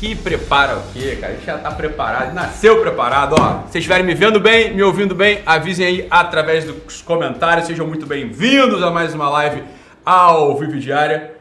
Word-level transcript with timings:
Que 0.00 0.14
prepara 0.14 0.78
o 0.78 0.92
quê, 0.94 1.18
cara? 1.20 1.34
A 1.34 1.36
gente 1.36 1.44
já 1.44 1.58
tá 1.58 1.70
preparado, 1.72 2.32
nasceu 2.32 2.80
preparado, 2.80 3.34
ó. 3.38 3.64
Se 3.66 3.72
vocês 3.72 3.74
estiverem 3.82 4.06
me 4.06 4.14
vendo 4.14 4.40
bem, 4.40 4.72
me 4.72 4.82
ouvindo 4.82 5.14
bem, 5.14 5.42
avisem 5.44 5.86
aí 5.86 6.06
através 6.10 6.64
dos 6.64 7.02
comentários. 7.02 7.66
Sejam 7.66 7.86
muito 7.86 8.06
bem-vindos 8.06 8.82
a 8.82 8.90
mais 8.90 9.12
uma 9.12 9.28
live 9.28 9.62
ao 10.02 10.56
Vivo 10.56 10.78
Diária. 10.78 11.34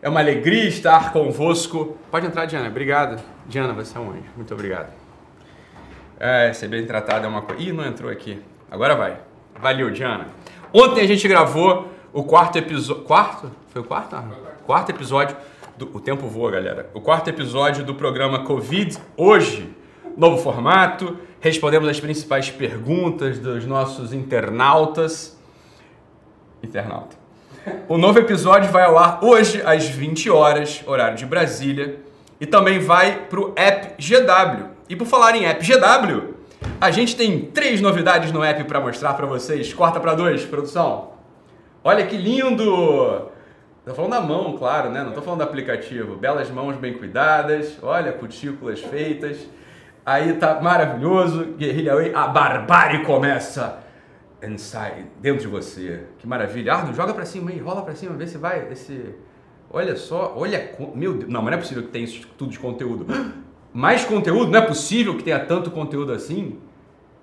É 0.00 0.08
uma 0.08 0.20
alegria 0.20 0.66
estar 0.66 1.12
convosco. 1.12 1.98
Pode 2.10 2.24
entrar, 2.24 2.46
Diana. 2.46 2.68
Obrigado. 2.68 3.22
Diana, 3.46 3.74
você 3.74 3.98
é 3.98 4.00
um 4.00 4.08
anjo. 4.08 4.30
Muito 4.34 4.54
obrigado. 4.54 4.88
É, 6.18 6.54
ser 6.54 6.68
bem 6.68 6.86
tratado 6.86 7.26
é 7.26 7.28
uma 7.28 7.42
coisa. 7.42 7.60
Ih, 7.60 7.70
não 7.70 7.84
entrou 7.84 8.10
aqui. 8.10 8.42
Agora 8.70 8.96
vai. 8.96 9.18
Valeu, 9.60 9.90
Diana. 9.90 10.28
Ontem 10.72 11.02
a 11.02 11.06
gente 11.06 11.28
gravou 11.28 11.92
o 12.14 12.24
quarto 12.24 12.56
episódio. 12.56 13.02
Quarto? 13.02 13.52
Foi 13.68 13.82
o 13.82 13.84
quarto? 13.84 14.16
Quarto 14.64 14.88
episódio 14.88 15.36
do... 15.76 15.90
O 15.94 16.00
tempo 16.00 16.26
voa, 16.26 16.50
galera. 16.50 16.90
O 16.94 17.00
quarto 17.00 17.28
episódio 17.28 17.84
do 17.84 17.94
programa 17.94 18.44
Covid. 18.44 18.98
Hoje, 19.16 19.70
novo 20.16 20.38
formato. 20.38 21.16
Respondemos 21.40 21.88
as 21.88 22.00
principais 22.00 22.50
perguntas 22.50 23.38
dos 23.38 23.66
nossos 23.66 24.12
internautas. 24.12 25.38
Internauta. 26.62 27.16
O 27.88 27.98
novo 27.98 28.18
episódio 28.18 28.70
vai 28.70 28.84
ao 28.84 28.96
ar 28.96 29.22
hoje 29.22 29.60
às 29.64 29.86
20 29.86 30.30
horas, 30.30 30.82
horário 30.86 31.16
de 31.16 31.26
Brasília. 31.26 32.00
E 32.40 32.46
também 32.46 32.78
vai 32.78 33.26
para 33.26 33.40
o 33.40 33.52
app 33.56 34.02
GW. 34.02 34.66
E 34.88 34.96
por 34.96 35.06
falar 35.06 35.34
em 35.34 35.46
app 35.46 35.64
GW, 35.64 36.34
a 36.80 36.90
gente 36.90 37.16
tem 37.16 37.40
três 37.40 37.80
novidades 37.80 38.30
no 38.32 38.42
app 38.42 38.62
para 38.64 38.80
mostrar 38.80 39.14
para 39.14 39.26
vocês. 39.26 39.72
Corta 39.72 39.98
para 39.98 40.14
dois, 40.14 40.44
produção. 40.44 41.12
Olha 41.82 42.06
que 42.06 42.16
lindo! 42.16 43.35
Tô 43.86 43.94
falando 43.94 44.10
da 44.10 44.20
mão, 44.20 44.58
claro, 44.58 44.90
né? 44.90 45.04
Não 45.04 45.12
tô 45.12 45.22
falando 45.22 45.38
do 45.38 45.44
aplicativo. 45.44 46.16
Belas 46.16 46.50
mãos 46.50 46.76
bem 46.76 46.94
cuidadas, 46.94 47.78
olha, 47.80 48.12
cutículas 48.12 48.80
feitas. 48.80 49.48
Aí 50.04 50.32
tá 50.32 50.60
maravilhoso. 50.60 51.54
Guerrilha 51.56 51.94
Way, 51.94 52.12
a 52.12 52.26
barbárie 52.26 53.04
começa 53.04 53.78
inside, 54.42 55.06
dentro 55.20 55.42
de 55.42 55.46
você. 55.46 56.02
Que 56.18 56.26
maravilha. 56.26 56.74
Arno, 56.74 56.92
joga 56.92 57.14
pra 57.14 57.24
cima 57.24 57.52
aí, 57.52 57.60
rola 57.60 57.82
pra 57.82 57.94
cima, 57.94 58.16
vê 58.16 58.26
se 58.26 58.36
vai. 58.36 58.66
Esse... 58.72 59.14
Olha 59.70 59.94
só, 59.94 60.34
olha. 60.36 60.72
Meu 60.92 61.14
Deus. 61.14 61.30
Não, 61.30 61.40
mas 61.40 61.52
não 61.52 61.58
é 61.58 61.60
possível 61.60 61.84
que 61.84 61.90
tenha 61.90 62.04
isso 62.06 62.26
tudo 62.36 62.50
de 62.50 62.58
conteúdo. 62.58 63.06
Mais 63.72 64.04
conteúdo? 64.04 64.50
Não 64.50 64.58
é 64.58 64.66
possível 64.66 65.16
que 65.16 65.22
tenha 65.22 65.38
tanto 65.38 65.70
conteúdo 65.70 66.12
assim. 66.12 66.58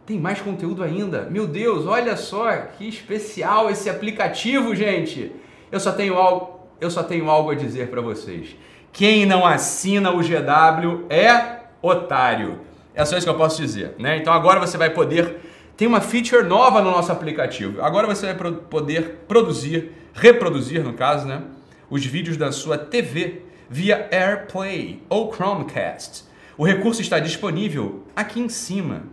Tem 0.06 0.18
mais 0.18 0.40
conteúdo 0.40 0.82
ainda. 0.82 1.28
Meu 1.30 1.46
Deus, 1.46 1.86
olha 1.86 2.16
só 2.16 2.56
que 2.56 2.88
especial 2.88 3.70
esse 3.70 3.90
aplicativo, 3.90 4.74
gente. 4.74 5.44
Eu 5.74 5.80
só 5.80 5.92
tenho 5.92 6.14
algo, 6.14 6.60
eu 6.80 6.92
só 6.92 7.02
tenho 7.02 7.28
algo 7.32 7.50
a 7.50 7.56
dizer 7.56 7.90
para 7.90 8.00
vocês. 8.00 8.56
Quem 8.92 9.26
não 9.26 9.44
assina 9.44 10.12
o 10.12 10.20
GW 10.20 11.08
é 11.10 11.62
otário. 11.82 12.60
É 12.94 13.04
só 13.04 13.18
isso 13.18 13.26
que 13.26 13.32
eu 13.32 13.38
posso 13.38 13.60
dizer, 13.60 13.96
né? 13.98 14.18
Então 14.18 14.32
agora 14.32 14.60
você 14.60 14.78
vai 14.78 14.92
poder 14.92 15.42
tem 15.76 15.88
uma 15.88 16.00
feature 16.00 16.44
nova 16.44 16.80
no 16.80 16.92
nosso 16.92 17.12
aplicativo. 17.12 17.82
Agora 17.82 18.06
você 18.06 18.32
vai 18.32 18.52
poder 18.52 19.24
produzir, 19.28 19.92
reproduzir 20.14 20.84
no 20.84 20.94
caso, 20.94 21.28
né, 21.28 21.42
os 21.90 22.06
vídeos 22.06 22.38
da 22.38 22.52
sua 22.52 22.78
TV 22.78 23.42
via 23.68 24.08
AirPlay 24.12 25.02
ou 25.10 25.34
Chromecast. 25.34 26.26
O 26.56 26.64
recurso 26.64 27.02
está 27.02 27.18
disponível 27.18 28.04
aqui 28.16 28.40
em 28.40 28.48
cima, 28.48 29.06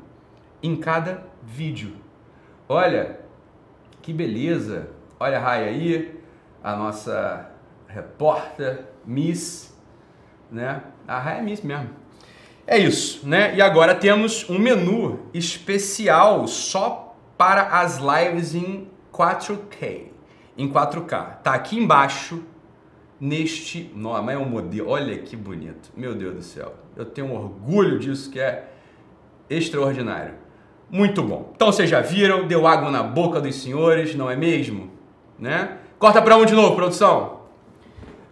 em 0.62 0.77
cada 0.77 1.25
vídeo. 1.42 1.94
Olha, 2.69 3.19
que 4.03 4.12
beleza! 4.12 4.91
Olha 5.19 5.38
a 5.38 5.41
Rai 5.41 5.66
aí, 5.66 6.20
a 6.62 6.76
nossa 6.76 7.50
repórter, 7.87 8.84
Miss, 9.04 9.75
né? 10.50 10.82
A 11.06 11.32
é 11.32 11.43
Miss 11.43 11.62
mesmo. 11.62 11.91
É 12.66 12.78
isso, 12.78 13.26
né? 13.26 13.54
E 13.56 13.62
agora 13.62 13.94
temos 13.94 14.48
um 14.48 14.59
menu 14.59 15.26
especial 15.34 16.47
só 16.47 17.16
para 17.37 17.81
as 17.81 17.99
lives 17.99 18.54
em 18.54 18.88
4K, 19.12 20.06
em 20.56 20.69
4K. 20.69 21.38
Tá 21.43 21.54
aqui 21.54 21.78
embaixo 21.78 22.44
neste, 23.20 23.91
não, 23.94 24.10
mas 24.22 24.34
é 24.34 24.38
um 24.38 24.49
modelo. 24.49 24.88
Olha 24.88 25.19
que 25.19 25.37
bonito. 25.37 25.91
Meu 25.97 26.15
Deus 26.15 26.34
do 26.34 26.43
céu. 26.43 26.75
Eu 26.97 27.04
tenho 27.04 27.32
orgulho 27.32 27.99
disso 27.99 28.31
que 28.31 28.38
é 28.38 28.69
extraordinário. 29.49 30.34
Muito 30.88 31.22
bom. 31.22 31.53
Então 31.54 31.72
vocês 31.72 31.88
já 31.88 32.00
viram, 32.00 32.47
deu 32.47 32.66
água 32.66 32.91
na 32.91 33.03
boca 33.03 33.41
dos 33.41 33.54
senhores, 33.62 34.15
não 34.15 34.31
é 34.31 34.37
mesmo? 34.37 34.91
Né? 35.38 35.78
Corta 36.00 36.22
para 36.22 36.34
um 36.34 36.47
de 36.47 36.55
novo, 36.55 36.75
produção. 36.75 37.41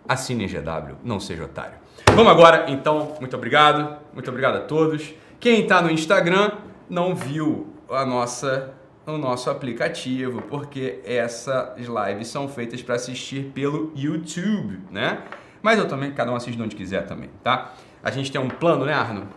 Assine 0.08 0.46
GW, 0.46 0.96
não 1.04 1.20
seja 1.20 1.44
otário. 1.44 1.74
Vamos 2.14 2.32
agora, 2.32 2.64
então, 2.68 3.14
muito 3.20 3.36
obrigado, 3.36 3.94
muito 4.14 4.30
obrigado 4.30 4.56
a 4.56 4.60
todos. 4.60 5.12
Quem 5.38 5.64
está 5.64 5.82
no 5.82 5.90
Instagram 5.90 6.52
não 6.88 7.14
viu 7.14 7.66
a 7.90 8.06
nossa, 8.06 8.72
o 9.06 9.18
nosso 9.18 9.50
aplicativo, 9.50 10.40
porque 10.40 11.00
essas 11.04 11.76
lives 11.76 12.28
são 12.28 12.48
feitas 12.48 12.80
para 12.80 12.94
assistir 12.94 13.52
pelo 13.52 13.92
YouTube, 13.94 14.80
né? 14.90 15.24
Mas 15.60 15.78
eu 15.78 15.86
também, 15.86 16.10
cada 16.12 16.32
um 16.32 16.36
assiste 16.36 16.58
onde 16.62 16.74
quiser 16.74 17.04
também, 17.04 17.28
tá? 17.44 17.74
A 18.02 18.10
gente 18.10 18.32
tem 18.32 18.40
um 18.40 18.48
plano, 18.48 18.86
né, 18.86 18.94
Arno? 18.94 19.28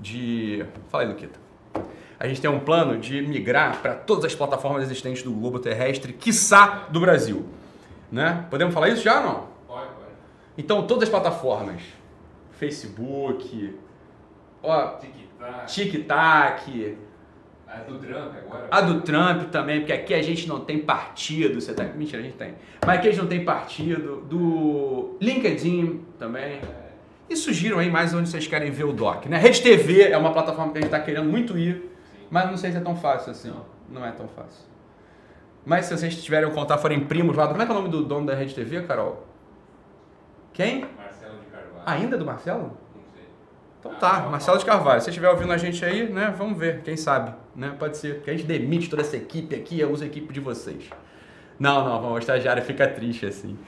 De. 0.00 0.64
Fala 0.88 1.04
aí, 1.04 1.08
Luquita. 1.10 1.38
A 2.18 2.26
gente 2.26 2.40
tem 2.40 2.48
um 2.48 2.60
plano 2.60 2.96
de 2.96 3.20
migrar 3.20 3.82
para 3.82 3.94
todas 3.94 4.24
as 4.24 4.34
plataformas 4.34 4.84
existentes 4.84 5.22
do 5.22 5.32
globo 5.32 5.58
terrestre, 5.58 6.14
quiçá 6.14 6.86
do 6.90 6.98
Brasil. 6.98 7.46
Né? 8.14 8.46
Podemos 8.48 8.72
falar 8.72 8.90
isso 8.90 9.02
já 9.02 9.18
ou 9.18 9.26
não? 9.26 9.48
Pode, 9.66 9.88
pode. 9.88 10.10
Então, 10.56 10.86
todas 10.86 11.02
as 11.02 11.08
plataformas. 11.08 11.82
Facebook, 12.52 13.76
ó. 14.62 14.98
TikTok, 15.66 16.96
A 17.66 17.76
do 17.78 17.98
Trump 17.98 18.32
agora. 18.36 18.68
a 18.70 18.80
do 18.80 19.00
Trump 19.00 19.50
também, 19.50 19.80
porque 19.80 19.92
aqui 19.92 20.14
a 20.14 20.22
gente 20.22 20.46
não 20.48 20.60
tem 20.60 20.78
partido, 20.78 21.60
você 21.60 21.74
tá... 21.74 21.82
Mentira, 21.82 22.22
a 22.22 22.24
gente 22.24 22.36
tem. 22.36 22.54
Mas 22.86 22.98
aqui 22.98 23.08
a 23.08 23.10
gente 23.10 23.20
não 23.20 23.28
tem 23.28 23.44
partido, 23.44 24.24
do 24.30 25.16
LinkedIn 25.20 26.04
também. 26.16 26.60
É, 26.62 26.92
E 27.28 27.36
sugiram 27.36 27.80
aí 27.80 27.90
mais 27.90 28.14
onde 28.14 28.28
vocês 28.28 28.46
querem 28.46 28.70
ver 28.70 28.84
o 28.84 28.92
doc, 28.92 29.26
né? 29.26 29.38
Rede 29.38 29.60
TV 29.60 30.02
é 30.04 30.16
uma 30.16 30.32
plataforma 30.32 30.70
que 30.70 30.78
a 30.78 30.82
gente 30.82 30.90
tá 30.90 31.00
querendo 31.00 31.28
muito 31.28 31.58
ir, 31.58 31.90
sim. 32.12 32.26
mas 32.30 32.48
não 32.48 32.56
sei 32.56 32.70
se 32.70 32.76
é 32.76 32.80
tão 32.80 32.94
fácil 32.94 33.32
assim. 33.32 33.48
Não. 33.48 33.66
Não 33.90 34.06
é 34.06 34.12
tão 34.12 34.28
fácil. 34.28 34.72
Mas 35.64 35.86
se 35.86 35.96
vocês 35.96 36.22
tiverem 36.22 36.48
um 36.48 36.52
contato, 36.52 36.80
forem 36.80 37.00
primos 37.00 37.36
lá, 37.36 37.48
como 37.48 37.62
é 37.62 37.64
que 37.64 37.72
é 37.72 37.74
o 37.74 37.78
nome 37.78 37.90
do 37.90 38.04
dono 38.04 38.26
da 38.26 38.34
Rede 38.34 38.54
TV, 38.54 38.82
Carol? 38.82 39.26
Quem? 40.52 40.86
Marcelo 40.96 41.38
de 41.38 41.46
Carvalho. 41.46 41.82
Ainda 41.86 42.18
do 42.18 42.24
Marcelo? 42.24 42.62
Não 42.94 43.02
sei. 43.14 43.24
Então 43.80 43.92
Ah, 43.92 43.94
tá, 43.96 44.20
Marcelo 44.30 44.58
de 44.58 44.64
Carvalho. 44.64 45.00
Se 45.00 45.08
estiver 45.08 45.28
ouvindo 45.30 45.52
a 45.52 45.56
gente 45.56 45.84
aí, 45.84 46.08
né, 46.08 46.34
vamos 46.36 46.58
ver, 46.58 46.82
quem 46.82 46.96
sabe, 46.96 47.34
né? 47.56 47.74
Pode 47.78 47.96
ser. 47.96 48.20
Que 48.20 48.30
a 48.30 48.32
gente 48.34 48.46
demite 48.46 48.90
toda 48.90 49.02
essa 49.02 49.16
equipe 49.16 49.54
aqui 49.54 49.80
e 49.80 49.84
usa 49.84 50.04
a 50.04 50.06
equipe 50.06 50.32
de 50.32 50.40
vocês. 50.40 50.90
Não, 51.58 51.84
não, 51.84 52.00
vamos, 52.00 52.16
o 52.16 52.18
estagiário 52.18 52.62
fica 52.62 52.86
triste 52.86 53.26
assim. 53.26 53.58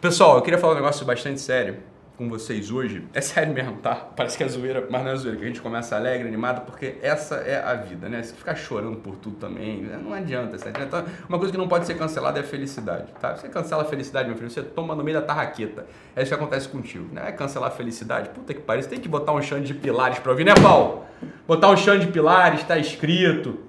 Pessoal, 0.00 0.36
eu 0.36 0.42
queria 0.42 0.58
falar 0.58 0.72
um 0.72 0.76
negócio 0.76 1.04
bastante 1.06 1.40
sério 1.40 1.89
com 2.20 2.28
vocês 2.28 2.70
hoje. 2.70 3.02
É 3.14 3.20
sério 3.22 3.54
mesmo, 3.54 3.78
tá? 3.78 3.94
Parece 3.94 4.36
que 4.36 4.44
é 4.44 4.48
zoeira, 4.48 4.86
mas 4.90 5.02
não 5.02 5.10
é 5.10 5.16
zoeira, 5.16 5.38
que 5.38 5.44
a 5.44 5.46
gente 5.46 5.62
começa 5.62 5.96
alegre, 5.96 6.28
animado, 6.28 6.66
porque 6.66 6.96
essa 7.00 7.36
é 7.36 7.58
a 7.64 7.74
vida, 7.74 8.10
né? 8.10 8.22
Se 8.22 8.34
ficar 8.34 8.54
chorando 8.54 8.98
por 8.98 9.16
tudo 9.16 9.36
também, 9.36 9.80
né, 9.80 9.98
não 10.04 10.12
adianta, 10.12 10.58
certo? 10.58 10.82
Então, 10.82 11.02
uma 11.26 11.38
coisa 11.38 11.50
que 11.50 11.56
não 11.56 11.66
pode 11.66 11.86
ser 11.86 11.94
cancelada 11.94 12.38
é 12.38 12.42
a 12.42 12.44
felicidade, 12.44 13.10
tá? 13.18 13.34
Você 13.34 13.48
cancela 13.48 13.84
a 13.84 13.86
felicidade, 13.86 14.28
meu 14.28 14.36
filho, 14.36 14.50
você 14.50 14.62
toma 14.62 14.94
no 14.94 15.02
meio 15.02 15.18
da 15.18 15.24
tarraqueta. 15.24 15.86
É 16.14 16.20
isso 16.20 16.28
que 16.28 16.34
acontece 16.34 16.68
contigo, 16.68 17.08
né? 17.10 17.22
É 17.26 17.32
cancelar 17.32 17.70
a 17.70 17.72
felicidade, 17.72 18.28
puta 18.28 18.52
que 18.52 18.60
pariu, 18.60 18.82
você 18.82 18.90
tem 18.90 19.00
que 19.00 19.08
botar 19.08 19.32
um 19.32 19.40
chão 19.40 19.58
de 19.58 19.72
pilares 19.72 20.18
pra 20.18 20.32
ouvir, 20.32 20.44
né, 20.44 20.52
Paulo? 20.62 21.06
Botar 21.48 21.70
um 21.70 21.76
chão 21.76 21.98
de 21.98 22.08
pilares, 22.08 22.62
tá 22.64 22.76
escrito. 22.76 23.60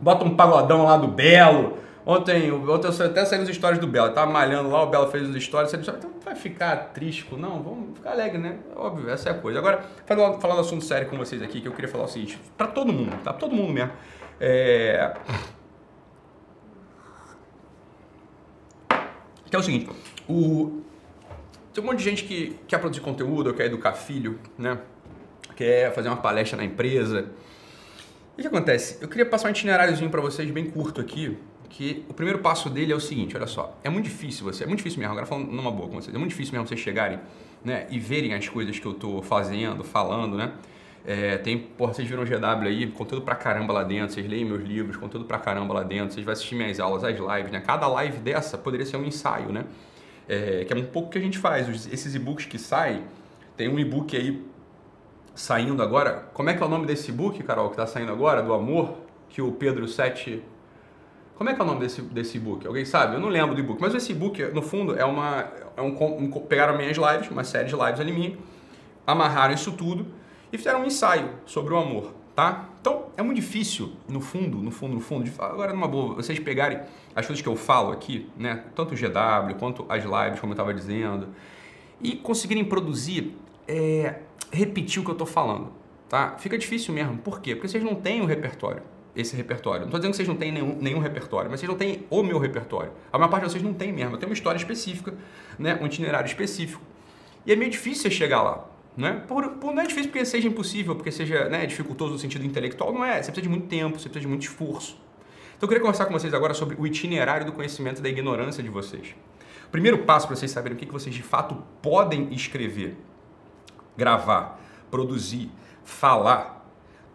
Bota 0.00 0.24
um 0.24 0.36
pagodão 0.36 0.84
lá 0.84 0.96
do 0.96 1.08
Belo. 1.08 1.78
Ontem, 2.10 2.50
ontem 2.50 2.88
eu 2.88 3.06
até 3.06 3.22
saí 3.26 3.38
nos 3.38 3.54
stories 3.54 3.78
do 3.78 3.86
Belo. 3.86 4.14
Tava 4.14 4.32
malhando 4.32 4.70
lá, 4.70 4.82
o 4.82 4.86
Belo 4.86 5.10
fez 5.10 5.28
os 5.28 5.44
stories. 5.44 5.70
Você 5.70 5.76
então 5.76 6.10
vai 6.24 6.34
ficar 6.34 6.94
triste? 6.94 7.26
Não, 7.36 7.62
vamos 7.62 7.98
ficar 7.98 8.12
alegre, 8.12 8.38
né? 8.38 8.60
Óbvio, 8.74 9.10
essa 9.10 9.28
é 9.28 9.32
a 9.32 9.34
coisa. 9.34 9.58
Agora, 9.58 9.84
falando, 10.06 10.40
falando 10.40 10.60
assunto 10.60 10.82
sério 10.82 11.06
com 11.10 11.18
vocês 11.18 11.42
aqui, 11.42 11.60
que 11.60 11.68
eu 11.68 11.72
queria 11.72 11.90
falar 11.90 12.04
o 12.04 12.08
seguinte: 12.08 12.40
pra 12.56 12.66
todo 12.66 12.94
mundo, 12.94 13.10
tá? 13.10 13.24
Pra 13.24 13.32
todo 13.34 13.54
mundo 13.54 13.74
mesmo. 13.74 13.92
É. 14.40 15.14
Que 19.44 19.54
é 19.54 19.58
o 19.58 19.62
seguinte: 19.62 19.90
o... 20.26 20.80
tem 21.74 21.84
um 21.84 21.86
monte 21.88 21.98
de 21.98 22.04
gente 22.04 22.24
que 22.24 22.58
quer 22.66 22.78
produzir 22.78 23.02
conteúdo, 23.02 23.52
quer 23.52 23.66
educar 23.66 23.92
filho, 23.92 24.38
né? 24.56 24.78
Quer 25.54 25.92
fazer 25.92 26.08
uma 26.08 26.16
palestra 26.16 26.56
na 26.56 26.64
empresa. 26.64 27.28
O 28.32 28.40
que 28.40 28.46
acontece? 28.46 28.96
Eu 29.02 29.08
queria 29.08 29.26
passar 29.26 29.48
um 29.48 29.50
itineráriozinho 29.50 30.08
para 30.08 30.22
vocês 30.22 30.50
bem 30.50 30.70
curto 30.70 31.02
aqui, 31.02 31.36
que 31.68 32.04
o 32.08 32.14
primeiro 32.14 32.38
passo 32.40 32.70
dele 32.70 32.92
é 32.92 32.96
o 32.96 33.00
seguinte, 33.00 33.36
olha 33.36 33.46
só, 33.46 33.76
é 33.84 33.90
muito 33.90 34.04
difícil 34.04 34.44
você, 34.44 34.64
é 34.64 34.66
muito 34.66 34.78
difícil 34.78 34.98
mesmo, 34.98 35.12
agora 35.12 35.26
falando 35.26 35.50
numa 35.50 35.70
boa 35.70 35.88
com 35.88 36.00
vocês, 36.00 36.14
é 36.14 36.18
muito 36.18 36.30
difícil 36.30 36.52
mesmo 36.52 36.66
vocês 36.66 36.80
chegarem, 36.80 37.18
né, 37.64 37.86
e 37.90 37.98
verem 37.98 38.34
as 38.34 38.48
coisas 38.48 38.78
que 38.78 38.86
eu 38.86 38.94
tô 38.94 39.20
fazendo, 39.22 39.84
falando, 39.84 40.36
né? 40.36 40.52
É, 41.04 41.38
tem, 41.38 41.58
porra, 41.58 41.94
vocês 41.94 42.06
viram 42.06 42.22
o 42.22 42.26
GW 42.26 42.68
aí, 42.68 42.86
conteúdo 42.88 43.24
pra 43.24 43.34
caramba 43.34 43.72
lá 43.72 43.82
dentro, 43.82 44.12
vocês 44.12 44.28
leem 44.28 44.44
meus 44.44 44.62
livros, 44.62 44.96
conteúdo 44.96 45.26
pra 45.26 45.38
caramba 45.38 45.72
lá 45.72 45.82
dentro, 45.82 46.12
vocês 46.12 46.24
vão 46.24 46.32
assistir 46.32 46.54
minhas 46.54 46.78
aulas, 46.78 47.02
as 47.02 47.16
lives, 47.16 47.50
né? 47.50 47.60
Cada 47.60 47.86
live 47.86 48.18
dessa 48.18 48.58
poderia 48.58 48.84
ser 48.84 48.98
um 48.98 49.04
ensaio, 49.04 49.50
né? 49.50 49.64
É, 50.28 50.64
que 50.64 50.72
é 50.72 50.76
um 50.76 50.84
pouco 50.84 51.10
que 51.10 51.16
a 51.16 51.20
gente 51.20 51.38
faz, 51.38 51.86
esses 51.86 52.14
e-books 52.14 52.44
que 52.44 52.58
saem, 52.58 53.04
tem 53.56 53.68
um 53.68 53.78
e-book 53.78 54.14
aí 54.14 54.44
saindo 55.34 55.82
agora. 55.82 56.28
Como 56.34 56.50
é 56.50 56.54
que 56.54 56.62
é 56.62 56.66
o 56.66 56.68
nome 56.68 56.84
desse 56.84 57.10
book, 57.10 57.42
Carol, 57.42 57.68
que 57.68 57.74
está 57.74 57.86
saindo 57.86 58.12
agora, 58.12 58.42
do 58.42 58.52
amor, 58.52 58.98
que 59.30 59.40
o 59.40 59.52
Pedro 59.52 59.88
Sete. 59.88 60.42
Como 61.38 61.48
é 61.48 61.54
que 61.54 61.60
é 61.60 61.62
o 61.62 61.66
nome 61.66 61.78
desse, 61.78 62.02
desse 62.02 62.36
e-book? 62.36 62.66
Alguém 62.66 62.84
sabe? 62.84 63.14
Eu 63.14 63.20
não 63.20 63.28
lembro 63.28 63.54
do 63.54 63.60
e-book. 63.60 63.80
Mas 63.80 63.94
esse 63.94 64.10
e-book, 64.10 64.42
no 64.52 64.60
fundo, 64.60 64.98
é 64.98 65.04
uma. 65.04 65.48
É 65.76 65.80
um, 65.80 65.94
um, 65.94 66.30
pegaram 66.32 66.76
minhas 66.76 66.96
lives, 66.96 67.30
uma 67.30 67.44
série 67.44 67.68
de 67.68 67.76
lives 67.76 68.00
ali 68.00 68.10
minha, 68.10 68.36
amarraram 69.06 69.54
isso 69.54 69.70
tudo 69.70 70.04
e 70.52 70.58
fizeram 70.58 70.82
um 70.82 70.84
ensaio 70.84 71.30
sobre 71.46 71.72
o 71.72 71.76
amor, 71.76 72.12
tá? 72.34 72.70
Então, 72.80 73.06
é 73.16 73.22
muito 73.22 73.36
difícil, 73.36 73.92
no 74.08 74.20
fundo, 74.20 74.58
no 74.58 74.72
fundo, 74.72 74.94
no 74.94 75.00
fundo, 75.00 75.30
agora 75.38 75.72
numa 75.72 75.86
boa, 75.86 76.16
vocês 76.16 76.40
pegarem 76.40 76.80
as 77.14 77.24
coisas 77.24 77.40
que 77.40 77.48
eu 77.48 77.54
falo 77.54 77.92
aqui, 77.92 78.28
né? 78.36 78.64
Tanto 78.74 78.94
o 78.94 78.96
GW 78.96 79.54
quanto 79.60 79.86
as 79.88 80.02
lives, 80.02 80.40
como 80.40 80.50
eu 80.50 80.54
estava 80.54 80.74
dizendo, 80.74 81.28
e 82.00 82.16
conseguirem 82.16 82.64
produzir, 82.64 83.36
é, 83.68 84.22
repetir 84.50 85.00
o 85.00 85.04
que 85.04 85.10
eu 85.10 85.12
estou 85.12 85.26
falando, 85.26 85.72
tá? 86.08 86.34
Fica 86.38 86.58
difícil 86.58 86.92
mesmo. 86.92 87.16
Por 87.18 87.40
quê? 87.40 87.54
Porque 87.54 87.68
vocês 87.68 87.84
não 87.84 87.94
têm 87.94 88.20
um 88.20 88.26
repertório 88.26 88.82
esse 89.20 89.34
repertório. 89.34 89.80
Não 89.80 89.88
estou 89.88 89.98
dizendo 89.98 90.12
que 90.12 90.16
vocês 90.16 90.28
não 90.28 90.36
têm 90.36 90.52
nenhum, 90.52 90.78
nenhum 90.80 91.00
repertório, 91.00 91.50
mas 91.50 91.58
vocês 91.58 91.68
não 91.68 91.76
têm 91.76 92.06
o 92.08 92.22
meu 92.22 92.38
repertório. 92.38 92.92
A 93.12 93.18
maior 93.18 93.28
parte 93.28 93.44
de 93.44 93.50
vocês 93.50 93.62
não 93.62 93.74
tem 93.74 93.92
mesmo. 93.92 94.14
Eu 94.14 94.18
tenho 94.18 94.30
uma 94.30 94.34
história 94.34 94.56
específica, 94.56 95.12
né? 95.58 95.76
um 95.82 95.86
itinerário 95.86 96.26
específico. 96.26 96.80
E 97.44 97.52
é 97.52 97.56
meio 97.56 97.70
difícil 97.70 98.02
você 98.02 98.10
chegar 98.10 98.42
lá. 98.42 98.64
Né? 98.96 99.22
Por, 99.26 99.48
por, 99.50 99.74
não 99.74 99.82
é 99.82 99.86
difícil 99.86 100.10
porque 100.10 100.24
seja 100.24 100.46
impossível, 100.46 100.94
porque 100.94 101.10
seja 101.10 101.48
né, 101.48 101.66
dificultoso 101.66 102.12
no 102.12 102.18
sentido 102.18 102.44
intelectual, 102.44 102.92
não 102.92 103.04
é. 103.04 103.22
Você 103.22 103.32
precisa 103.32 103.42
de 103.42 103.48
muito 103.48 103.66
tempo, 103.66 103.98
você 103.98 104.08
precisa 104.08 104.20
de 104.20 104.28
muito 104.28 104.42
esforço. 104.42 104.96
Então 105.56 105.66
eu 105.66 105.68
queria 105.68 105.80
conversar 105.80 106.06
com 106.06 106.12
vocês 106.12 106.32
agora 106.32 106.54
sobre 106.54 106.76
o 106.78 106.86
itinerário 106.86 107.44
do 107.44 107.52
conhecimento 107.52 108.00
da 108.00 108.08
ignorância 108.08 108.62
de 108.62 108.68
vocês. 108.68 109.14
O 109.66 109.70
primeiro 109.70 109.98
passo 109.98 110.26
para 110.26 110.36
vocês 110.36 110.50
saberem 110.50 110.76
o 110.76 110.80
que 110.80 110.86
vocês 110.86 111.14
de 111.14 111.22
fato 111.22 111.62
podem 111.82 112.32
escrever, 112.32 112.96
gravar, 113.96 114.60
produzir, 114.90 115.50
falar, 115.84 116.57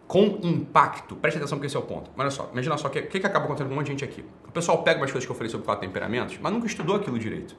com 0.06 0.38
impacto. 0.42 1.16
Preste 1.16 1.38
atenção 1.38 1.58
porque 1.58 1.66
esse 1.66 1.76
é 1.76 1.78
o 1.78 1.82
ponto. 1.82 2.10
Olha 2.16 2.30
só, 2.30 2.48
imagina 2.52 2.76
só 2.76 2.88
o 2.88 2.90
que, 2.90 3.02
que, 3.02 3.20
que 3.20 3.26
acaba 3.26 3.44
acontecendo 3.44 3.68
com 3.68 3.74
um 3.74 3.76
monte 3.76 3.86
de 3.86 3.92
gente 3.92 4.04
aqui. 4.04 4.24
O 4.46 4.52
pessoal 4.52 4.82
pega 4.82 5.00
umas 5.00 5.10
coisas 5.10 5.26
que 5.26 5.32
eu 5.32 5.36
falei 5.36 5.50
sobre 5.50 5.64
quatro 5.64 5.86
temperamentos, 5.86 6.38
mas 6.40 6.52
nunca 6.52 6.66
estudou 6.66 6.96
aquilo 6.96 7.18
direito. 7.18 7.56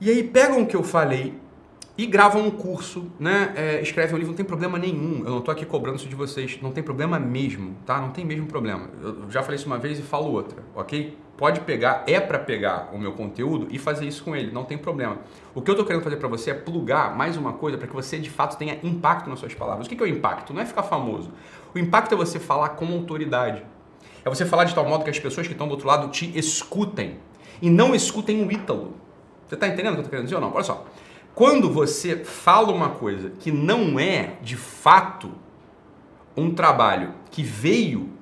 E 0.00 0.10
aí 0.10 0.22
pegam 0.22 0.62
o 0.62 0.66
que 0.66 0.76
eu 0.76 0.82
falei 0.82 1.34
e 1.96 2.06
gravam 2.06 2.46
um 2.46 2.50
curso, 2.50 3.10
né? 3.18 3.52
É, 3.56 3.82
escrevem 3.82 4.14
um 4.14 4.18
livro, 4.18 4.30
não 4.30 4.36
tem 4.36 4.46
problema 4.46 4.78
nenhum. 4.78 5.24
Eu 5.24 5.30
não 5.30 5.38
estou 5.38 5.50
aqui 5.50 5.66
cobrando 5.66 5.96
isso 5.96 6.08
de 6.08 6.14
vocês, 6.14 6.60
não 6.62 6.70
tem 6.70 6.84
problema 6.84 7.18
mesmo, 7.18 7.74
tá? 7.84 8.00
Não 8.00 8.10
tem 8.10 8.24
mesmo 8.24 8.46
problema. 8.46 8.88
Eu 9.02 9.28
já 9.30 9.42
falei 9.42 9.56
isso 9.56 9.66
uma 9.66 9.78
vez 9.78 9.98
e 9.98 10.02
falo 10.02 10.30
outra, 10.30 10.62
ok? 10.76 11.18
Pode 11.38 11.60
pegar, 11.60 12.02
é 12.08 12.18
para 12.18 12.36
pegar 12.36 12.90
o 12.92 12.98
meu 12.98 13.12
conteúdo 13.12 13.68
e 13.70 13.78
fazer 13.78 14.04
isso 14.08 14.24
com 14.24 14.34
ele, 14.34 14.50
não 14.50 14.64
tem 14.64 14.76
problema. 14.76 15.18
O 15.54 15.62
que 15.62 15.70
eu 15.70 15.74
estou 15.74 15.86
querendo 15.86 16.02
fazer 16.02 16.16
para 16.16 16.26
você 16.26 16.50
é 16.50 16.54
plugar 16.54 17.16
mais 17.16 17.36
uma 17.36 17.52
coisa 17.52 17.78
para 17.78 17.86
que 17.86 17.94
você 17.94 18.18
de 18.18 18.28
fato 18.28 18.58
tenha 18.58 18.76
impacto 18.82 19.30
nas 19.30 19.38
suas 19.38 19.54
palavras. 19.54 19.86
O 19.86 19.88
que 19.88 20.02
é 20.02 20.04
o 20.04 20.08
impacto? 20.08 20.52
Não 20.52 20.60
é 20.60 20.66
ficar 20.66 20.82
famoso. 20.82 21.30
O 21.72 21.78
impacto 21.78 22.12
é 22.12 22.16
você 22.16 22.40
falar 22.40 22.70
com 22.70 22.86
autoridade. 22.86 23.62
É 24.24 24.28
você 24.28 24.44
falar 24.44 24.64
de 24.64 24.74
tal 24.74 24.84
modo 24.84 25.04
que 25.04 25.10
as 25.10 25.18
pessoas 25.20 25.46
que 25.46 25.52
estão 25.52 25.68
do 25.68 25.70
outro 25.70 25.86
lado 25.86 26.08
te 26.08 26.36
escutem 26.36 27.18
e 27.62 27.70
não 27.70 27.94
escutem 27.94 28.44
o 28.44 28.50
Ítalo. 28.50 28.94
Você 29.46 29.54
está 29.54 29.68
entendendo 29.68 29.92
o 29.92 29.94
que 29.94 30.00
eu 30.00 30.02
estou 30.06 30.10
querendo 30.10 30.24
dizer 30.24 30.34
ou 30.34 30.40
não? 30.40 30.52
Olha 30.52 30.64
só. 30.64 30.84
Quando 31.36 31.72
você 31.72 32.16
fala 32.16 32.72
uma 32.72 32.90
coisa 32.90 33.30
que 33.38 33.52
não 33.52 34.00
é 34.00 34.32
de 34.42 34.56
fato 34.56 35.30
um 36.36 36.52
trabalho 36.52 37.14
que 37.30 37.44
veio 37.44 38.17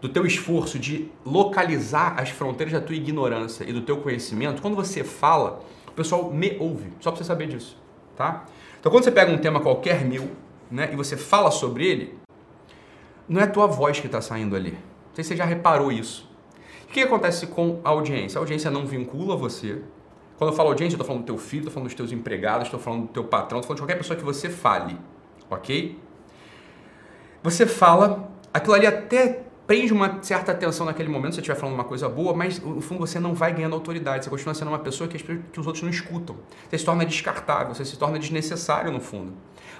do 0.00 0.08
teu 0.08 0.26
esforço 0.26 0.78
de 0.78 1.08
localizar 1.24 2.18
as 2.18 2.30
fronteiras 2.30 2.72
da 2.72 2.80
tua 2.80 2.94
ignorância 2.94 3.64
e 3.68 3.72
do 3.72 3.80
teu 3.80 3.98
conhecimento, 3.98 4.60
quando 4.60 4.76
você 4.76 5.02
fala, 5.02 5.60
o 5.88 5.92
pessoal 5.92 6.30
me 6.30 6.56
ouve, 6.60 6.92
só 7.00 7.10
para 7.10 7.18
você 7.18 7.24
saber 7.24 7.48
disso, 7.48 7.78
tá? 8.16 8.44
Então 8.78 8.92
quando 8.92 9.04
você 9.04 9.10
pega 9.10 9.32
um 9.32 9.38
tema 9.38 9.60
qualquer 9.60 10.04
meu, 10.04 10.30
né, 10.70 10.90
e 10.92 10.96
você 10.96 11.16
fala 11.16 11.50
sobre 11.50 11.86
ele, 11.86 12.18
não 13.28 13.40
é 13.40 13.44
a 13.44 13.50
tua 13.50 13.66
voz 13.66 13.98
que 13.98 14.06
está 14.06 14.20
saindo 14.20 14.54
ali. 14.54 14.72
Não 14.72 15.14
sei 15.14 15.24
se 15.24 15.28
você 15.28 15.36
já 15.36 15.44
reparou 15.44 15.90
isso. 15.90 16.30
O 16.88 16.92
que 16.92 17.00
acontece 17.00 17.46
com 17.48 17.80
a 17.82 17.90
audiência? 17.90 18.38
A 18.38 18.40
audiência 18.40 18.70
não 18.70 18.86
vincula 18.86 19.36
você, 19.36 19.82
quando 20.38 20.50
eu 20.50 20.56
falo 20.56 20.68
audiência, 20.68 20.94
eu 20.94 20.96
estou 20.96 21.06
falando 21.06 21.22
do 21.22 21.26
teu 21.26 21.38
filho, 21.38 21.60
estou 21.60 21.72
falando 21.72 21.88
dos 21.88 21.96
teus 21.96 22.12
empregados, 22.12 22.66
estou 22.66 22.78
falando 22.78 23.02
do 23.02 23.08
teu 23.08 23.24
patrão, 23.24 23.58
estou 23.58 23.68
falando 23.68 23.76
de 23.76 23.82
qualquer 23.82 23.96
pessoa 23.96 24.16
que 24.16 24.24
você 24.24 24.50
fale, 24.50 24.98
ok? 25.50 25.98
Você 27.42 27.66
fala, 27.66 28.30
aquilo 28.52 28.74
ali 28.74 28.86
até 28.86 29.45
prende 29.66 29.92
uma 29.92 30.22
certa 30.22 30.52
atenção 30.52 30.86
naquele 30.86 31.08
momento, 31.08 31.32
se 31.32 31.36
você 31.36 31.40
estiver 31.40 31.58
falando 31.58 31.74
uma 31.74 31.84
coisa 31.84 32.08
boa, 32.08 32.34
mas 32.34 32.60
no 32.60 32.80
fundo 32.80 33.00
você 33.00 33.18
não 33.18 33.34
vai 33.34 33.52
ganhando 33.52 33.74
autoridade, 33.74 34.24
você 34.24 34.30
continua 34.30 34.54
sendo 34.54 34.68
uma 34.68 34.78
pessoa 34.78 35.08
que, 35.08 35.18
que 35.18 35.60
os 35.60 35.66
outros 35.66 35.82
não 35.82 35.90
escutam. 35.90 36.36
Você 36.68 36.78
se 36.78 36.84
torna 36.84 37.04
descartável, 37.04 37.74
você 37.74 37.84
se 37.84 37.96
torna 37.96 38.18
desnecessário 38.18 38.92
no 38.92 39.00
fundo. 39.00 39.32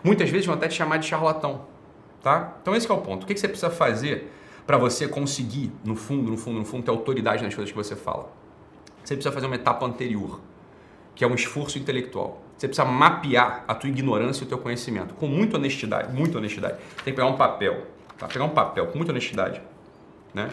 Muitas 0.03 0.29
vezes 0.29 0.47
vão 0.47 0.55
até 0.55 0.69
te 0.69 0.75
chamar 0.75 0.99
de 0.99 1.07
charlatão, 1.07 1.67
tá? 2.23 2.57
Então 2.61 2.75
esse 2.75 2.91
é 2.91 2.95
o 2.95 2.99
ponto. 2.99 3.25
O 3.25 3.27
que 3.27 3.37
você 3.37 3.49
precisa 3.49 3.71
fazer 3.71 4.33
para 4.67 4.77
você 4.77 5.07
conseguir, 5.07 5.73
no 5.85 5.95
fundo, 5.95 6.31
no 6.31 6.37
fundo, 6.37 6.59
no 6.59 6.65
fundo, 6.65 6.83
ter 6.83 6.91
autoridade 6.91 7.45
nas 7.45 7.55
coisas 7.55 7.71
que 7.71 7.77
você 7.77 7.95
fala? 7.95 8.31
você 9.07 9.15
precisa 9.15 9.33
fazer 9.33 9.47
uma 9.47 9.55
etapa 9.55 9.87
anterior, 9.87 10.41
que 11.15 11.23
é 11.23 11.29
um 11.29 11.35
esforço 11.35 11.79
intelectual. 11.79 12.43
Você 12.59 12.67
precisa 12.67 12.87
mapear 12.87 13.65
a 13.69 13.75
tua 13.75 13.89
ignorância 13.89 14.43
e 14.43 14.47
o 14.47 14.49
teu 14.49 14.59
conhecimento 14.59 15.15
com 15.15 15.29
muita 15.29 15.57
honestidade, 15.57 16.13
muita 16.13 16.39
honestidade. 16.39 16.79
Tem 17.05 17.13
que 17.13 17.13
pegar 17.13 17.27
um 17.27 17.37
papel, 17.37 17.87
tá? 18.19 18.27
Pegar 18.27 18.45
um 18.45 18.51
papel 18.51 18.87
com 18.89 18.97
muita 18.97 19.13
honestidade, 19.13 19.61
né? 20.37 20.51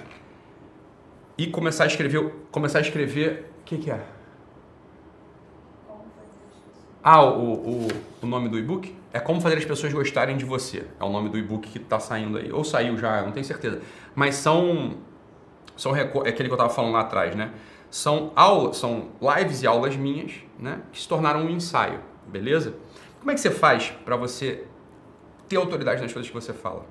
E 1.38 1.48
começar 1.48 1.84
a 1.84 1.88
escrever, 1.88 2.34
começar 2.52 2.80
a 2.80 2.82
escrever, 2.82 3.52
o 3.60 3.64
que, 3.64 3.78
que 3.78 3.92
é? 3.92 4.04
Ah, 7.04 7.24
o, 7.24 7.54
o, 7.54 7.88
o 8.22 8.26
nome 8.26 8.48
do 8.48 8.58
e-book? 8.58 8.96
É 9.12 9.20
Como 9.20 9.42
Fazer 9.42 9.58
as 9.58 9.66
Pessoas 9.66 9.92
Gostarem 9.92 10.38
de 10.38 10.46
Você. 10.46 10.86
É 11.00 11.04
o 11.04 11.10
nome 11.10 11.30
do 11.30 11.38
e-book 11.38 11.70
que 11.70 11.78
está 11.78 12.00
saindo 12.00 12.38
aí. 12.38 12.52
Ou 12.52 12.64
saiu 12.64 12.98
já, 12.98 13.22
não 13.22 13.32
tenho 13.32 13.46
certeza. 13.46 13.82
Mas 14.16 14.36
são. 14.36 14.96
são 15.76 15.96
é 15.96 16.02
aquele 16.02 16.34
que 16.34 16.44
eu 16.44 16.54
estava 16.54 16.70
falando 16.70 16.94
lá 16.94 17.02
atrás, 17.02 17.36
né? 17.36 17.52
são 17.94 18.32
aulas, 18.36 18.78
são 18.78 19.10
lives 19.22 19.62
e 19.62 19.68
aulas 19.68 19.96
minhas, 19.96 20.32
né, 20.58 20.82
que 20.92 21.00
se 21.00 21.08
tornaram 21.08 21.42
um 21.42 21.50
ensaio, 21.52 22.00
beleza? 22.26 22.74
Como 23.20 23.30
é 23.30 23.36
que 23.36 23.40
você 23.40 23.52
faz 23.52 23.94
para 24.04 24.16
você 24.16 24.66
ter 25.48 25.58
autoridade 25.58 26.02
nas 26.02 26.12
coisas 26.12 26.28
que 26.28 26.34
você 26.34 26.54
fala? 26.54 26.88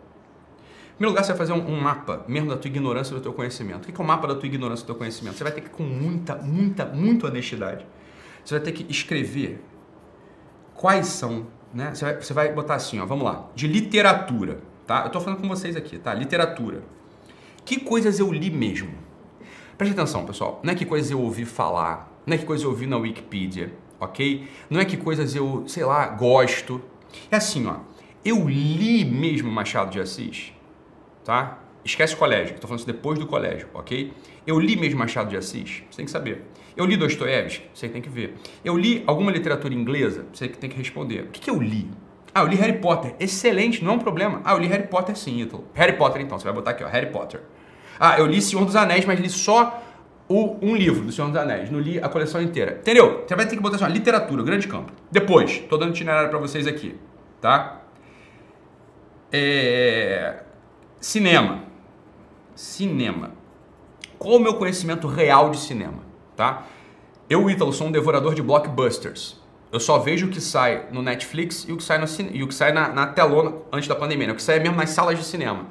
Primeiro 0.96 1.12
lugar, 1.12 1.24
você 1.24 1.32
vai 1.32 1.38
fazer 1.38 1.52
um, 1.52 1.80
mapa 1.80 2.24
mesmo 2.28 2.50
da 2.50 2.56
tua 2.56 2.68
ignorância 2.68 3.12
e 3.12 3.16
do 3.16 3.20
teu 3.20 3.32
conhecimento. 3.32 3.88
O 3.88 3.92
que 3.92 4.00
é 4.00 4.04
o 4.04 4.06
mapa 4.06 4.26
da 4.28 4.34
tua 4.34 4.46
ignorância 4.46 4.82
e 4.82 4.84
do 4.84 4.86
teu 4.86 4.94
conhecimento? 4.94 5.36
Você 5.36 5.44
vai 5.44 5.52
ter 5.52 5.62
que, 5.62 5.70
com 5.70 5.82
muita, 5.82 6.36
muita, 6.36 6.86
muita 6.86 7.26
honestidade, 7.26 7.86
você 8.44 8.54
vai 8.54 8.64
ter 8.64 8.72
que 8.72 8.90
escrever 8.90 9.64
quais 10.74 11.06
são, 11.06 11.46
né? 11.72 11.94
Você 11.94 12.04
vai, 12.04 12.14
você 12.16 12.32
vai 12.32 12.52
botar 12.52 12.74
assim, 12.74 13.00
ó, 13.00 13.06
vamos 13.06 13.24
lá, 13.24 13.48
de 13.54 13.66
literatura, 13.66 14.60
tá? 14.86 15.00
Eu 15.00 15.06
estou 15.06 15.20
falando 15.20 15.40
com 15.40 15.48
vocês 15.48 15.76
aqui, 15.76 15.98
tá? 15.98 16.12
Literatura. 16.12 16.82
Que 17.64 17.80
coisas 17.80 18.18
eu 18.18 18.32
li 18.32 18.50
mesmo? 18.50 18.92
Preste 19.78 19.92
atenção, 19.92 20.26
pessoal. 20.26 20.60
Não 20.62 20.72
é 20.72 20.76
que 20.76 20.84
coisas 20.84 21.10
eu 21.10 21.20
ouvi 21.20 21.44
falar, 21.44 22.12
não 22.26 22.34
é 22.34 22.38
que 22.38 22.44
coisas 22.44 22.64
eu 22.64 22.70
ouvi 22.70 22.86
na 22.86 22.96
Wikipedia, 22.96 23.72
ok? 23.98 24.48
Não 24.68 24.80
é 24.80 24.84
que 24.84 24.96
coisas 24.96 25.34
eu, 25.34 25.64
sei 25.66 25.84
lá, 25.84 26.06
gosto. 26.06 26.80
É 27.30 27.36
assim, 27.36 27.66
ó. 27.66 27.76
Eu 28.24 28.48
li 28.48 29.04
mesmo 29.04 29.50
Machado 29.50 29.90
de 29.90 30.00
Assis, 30.00 30.52
tá? 31.24 31.58
Esquece 31.84 32.14
o 32.14 32.16
colégio, 32.16 32.54
estou 32.54 32.68
falando 32.68 32.78
isso 32.78 32.86
depois 32.86 33.18
do 33.18 33.26
colégio, 33.26 33.68
ok? 33.74 34.12
Eu 34.46 34.58
li 34.58 34.76
mesmo 34.76 34.98
Machado 34.98 35.30
de 35.30 35.36
Assis, 35.36 35.82
você 35.90 35.96
tem 35.96 36.04
que 36.04 36.10
saber. 36.10 36.44
Eu 36.76 36.86
li 36.86 36.96
Dostoiévski, 36.96 37.64
você 37.74 37.88
tem 37.88 38.00
que 38.00 38.08
ver. 38.08 38.34
Eu 38.64 38.78
li 38.78 39.02
alguma 39.06 39.30
literatura 39.30 39.74
inglesa, 39.74 40.26
você 40.32 40.48
tem 40.48 40.70
que 40.70 40.76
responder. 40.76 41.22
O 41.22 41.26
que, 41.26 41.40
que 41.40 41.50
eu 41.50 41.60
li? 41.60 41.90
Ah, 42.34 42.42
eu 42.42 42.46
li 42.46 42.56
Harry 42.56 42.78
Potter. 42.78 43.14
Excelente, 43.20 43.84
não 43.84 43.92
é 43.92 43.94
um 43.96 43.98
problema. 43.98 44.40
Ah, 44.44 44.52
eu 44.52 44.58
li 44.58 44.66
Harry 44.66 44.86
Potter 44.86 45.16
sim, 45.16 45.40
Ítalo. 45.40 45.66
Harry 45.74 45.94
Potter 45.94 46.22
então, 46.22 46.38
você 46.38 46.44
vai 46.44 46.54
botar 46.54 46.70
aqui, 46.70 46.82
ó, 46.82 46.88
Harry 46.88 47.10
Potter. 47.10 47.40
Ah, 48.00 48.18
eu 48.18 48.26
li 48.26 48.40
Senhor 48.40 48.64
dos 48.64 48.74
Anéis, 48.74 49.04
mas 49.04 49.20
li 49.20 49.28
só 49.28 49.82
o, 50.28 50.56
um 50.62 50.74
livro 50.74 51.04
do 51.04 51.12
Senhor 51.12 51.28
dos 51.28 51.36
Anéis. 51.36 51.70
Não 51.70 51.78
li 51.78 51.98
a 51.98 52.08
coleção 52.08 52.40
inteira. 52.40 52.78
Entendeu? 52.80 53.24
Você 53.26 53.36
vai 53.36 53.46
ter 53.46 53.54
que 53.54 53.62
botar 53.62 53.76
assim, 53.76 53.92
literatura, 53.92 54.42
grande 54.42 54.66
campo. 54.66 54.92
Depois, 55.10 55.58
tô 55.68 55.76
dando 55.76 55.90
itinerário 55.90 56.30
para 56.30 56.38
vocês 56.38 56.66
aqui, 56.66 56.96
tá? 57.40 57.82
É... 59.30 60.42
Cinema. 61.02 61.64
Cinema. 62.54 63.32
Qual 64.20 64.36
o 64.36 64.38
meu 64.38 64.54
conhecimento 64.54 65.08
real 65.08 65.50
de 65.50 65.58
cinema, 65.58 65.98
tá? 66.36 66.62
Eu, 67.28 67.50
Ítalo, 67.50 67.72
sou 67.72 67.88
um 67.88 67.90
devorador 67.90 68.36
de 68.36 68.40
blockbusters. 68.40 69.36
Eu 69.72 69.80
só 69.80 69.98
vejo 69.98 70.26
o 70.26 70.28
que 70.28 70.40
sai 70.40 70.86
no 70.92 71.02
Netflix 71.02 71.66
e 71.68 71.72
o 71.72 71.76
que 71.76 71.82
sai, 71.82 71.98
no, 71.98 72.06
e 72.30 72.44
o 72.44 72.46
que 72.46 72.54
sai 72.54 72.70
na, 72.70 72.88
na 72.90 73.08
telona 73.08 73.52
antes 73.72 73.88
da 73.88 73.96
pandemia, 73.96 74.28
né? 74.28 74.32
o 74.32 74.36
que 74.36 74.42
sai 74.42 74.60
mesmo 74.60 74.76
nas 74.76 74.90
salas 74.90 75.18
de 75.18 75.24
cinema. 75.24 75.66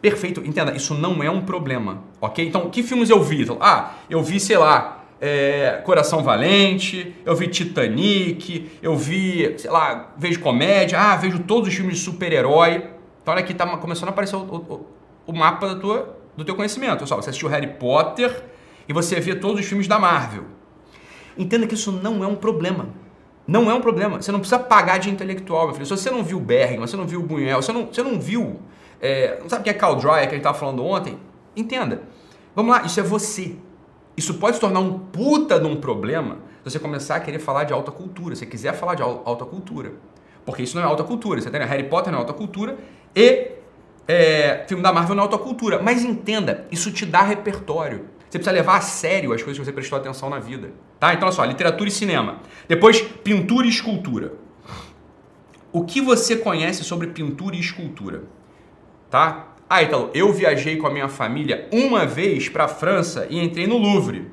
Perfeito, 0.00 0.40
entenda, 0.46 0.74
isso 0.74 0.94
não 0.94 1.22
é 1.22 1.30
um 1.30 1.42
problema, 1.42 2.02
ok? 2.18 2.48
Então, 2.48 2.70
que 2.70 2.82
filmes 2.82 3.10
eu 3.10 3.22
vi? 3.22 3.46
Ah, 3.60 3.96
eu 4.08 4.22
vi, 4.22 4.40
sei 4.40 4.56
lá, 4.56 5.04
é, 5.20 5.82
Coração 5.84 6.22
Valente, 6.22 7.14
eu 7.26 7.36
vi 7.36 7.48
Titanic, 7.48 8.70
eu 8.80 8.96
vi, 8.96 9.56
sei 9.58 9.70
lá, 9.70 10.14
vejo 10.16 10.40
comédia, 10.40 10.98
ah, 10.98 11.16
vejo 11.16 11.40
todos 11.40 11.68
os 11.68 11.74
filmes 11.74 11.98
de 11.98 12.02
super-herói. 12.02 12.98
Então, 13.30 13.36
olha 13.36 13.40
aqui, 13.40 13.54
tá 13.54 13.76
começando 13.76 14.08
a 14.08 14.12
aparecer 14.12 14.34
o, 14.34 14.40
o, 14.40 14.86
o 15.26 15.32
mapa 15.32 15.68
da 15.68 15.76
tua, 15.76 16.16
do 16.36 16.44
teu 16.44 16.56
conhecimento. 16.56 17.06
Só, 17.06 17.16
você 17.16 17.30
assistiu 17.30 17.48
Harry 17.48 17.68
Potter 17.68 18.44
e 18.88 18.92
você 18.92 19.20
vê 19.20 19.36
todos 19.36 19.60
os 19.60 19.66
filmes 19.66 19.86
da 19.86 19.98
Marvel. 19.98 20.44
Entenda 21.38 21.66
que 21.66 21.74
isso 21.74 21.92
não 21.92 22.24
é 22.24 22.26
um 22.26 22.34
problema. 22.34 22.88
Não 23.46 23.70
é 23.70 23.74
um 23.74 23.80
problema. 23.80 24.20
Você 24.20 24.32
não 24.32 24.40
precisa 24.40 24.58
pagar 24.58 24.98
de 24.98 25.10
intelectual, 25.10 25.66
meu 25.66 25.74
filho. 25.74 25.86
Se 25.86 25.96
você 25.96 26.10
não 26.10 26.24
viu 26.24 26.40
Bergman, 26.40 26.80
você 26.80 26.96
não 26.96 27.06
viu 27.06 27.22
Buñuel, 27.22 27.62
você 27.62 27.72
não, 27.72 27.86
você 27.86 28.02
não 28.02 28.18
viu. 28.18 28.60
É, 29.00 29.38
não 29.40 29.48
sabe 29.48 29.64
quem 29.64 29.70
é 29.70 29.74
Carl 29.74 29.94
Dreyer, 29.94 30.22
que 30.22 30.26
a 30.26 30.30
gente 30.30 30.38
estava 30.38 30.58
falando 30.58 30.84
ontem? 30.84 31.16
Entenda. 31.54 32.02
Vamos 32.54 32.72
lá, 32.72 32.82
isso 32.82 32.98
é 32.98 33.02
você. 33.02 33.56
Isso 34.16 34.34
pode 34.34 34.56
se 34.56 34.60
tornar 34.60 34.80
um 34.80 34.98
puta 34.98 35.58
de 35.58 35.66
um 35.66 35.76
problema 35.76 36.38
se 36.64 36.70
você 36.72 36.78
começar 36.78 37.16
a 37.16 37.20
querer 37.20 37.38
falar 37.38 37.64
de 37.64 37.72
alta 37.72 37.92
cultura. 37.92 38.34
Se 38.34 38.40
você 38.40 38.46
quiser 38.46 38.74
falar 38.74 38.96
de 38.96 39.02
alta 39.02 39.44
cultura. 39.44 39.92
Porque 40.44 40.62
isso 40.62 40.76
não 40.76 40.82
é 40.82 40.86
alta 40.86 41.04
cultura. 41.04 41.40
Você 41.40 41.50
tem 41.50 41.60
Harry 41.60 41.84
Potter 41.84 42.12
não 42.12 42.18
é 42.18 42.22
alta 42.22 42.32
cultura 42.32 42.76
e 43.14 43.52
é, 44.06 44.64
filme 44.66 44.82
da 44.82 44.92
Marvel 44.92 45.14
não 45.14 45.22
é 45.22 45.26
alta 45.26 45.38
cultura. 45.38 45.80
Mas 45.82 46.04
entenda, 46.04 46.66
isso 46.70 46.90
te 46.90 47.06
dá 47.06 47.22
repertório. 47.22 48.06
Você 48.28 48.38
precisa 48.38 48.52
levar 48.52 48.76
a 48.76 48.80
sério 48.80 49.32
as 49.32 49.42
coisas 49.42 49.58
que 49.58 49.64
você 49.64 49.72
prestou 49.72 49.98
atenção 49.98 50.30
na 50.30 50.38
vida. 50.38 50.72
Tá? 50.98 51.14
Então, 51.14 51.26
olha 51.26 51.34
só, 51.34 51.44
literatura 51.44 51.88
e 51.88 51.92
cinema. 51.92 52.40
Depois, 52.68 53.00
pintura 53.00 53.66
e 53.66 53.70
escultura. 53.70 54.34
O 55.72 55.84
que 55.84 56.00
você 56.00 56.36
conhece 56.36 56.82
sobre 56.84 57.08
pintura 57.08 57.54
e 57.56 57.60
escultura? 57.60 58.24
Tá? 59.08 59.54
Ah, 59.68 59.82
Italo, 59.82 60.10
eu 60.12 60.32
viajei 60.32 60.76
com 60.76 60.86
a 60.86 60.90
minha 60.90 61.08
família 61.08 61.68
uma 61.72 62.04
vez 62.04 62.48
para 62.48 62.64
a 62.64 62.68
França 62.68 63.26
e 63.30 63.38
entrei 63.38 63.68
no 63.68 63.78
Louvre. 63.78 64.28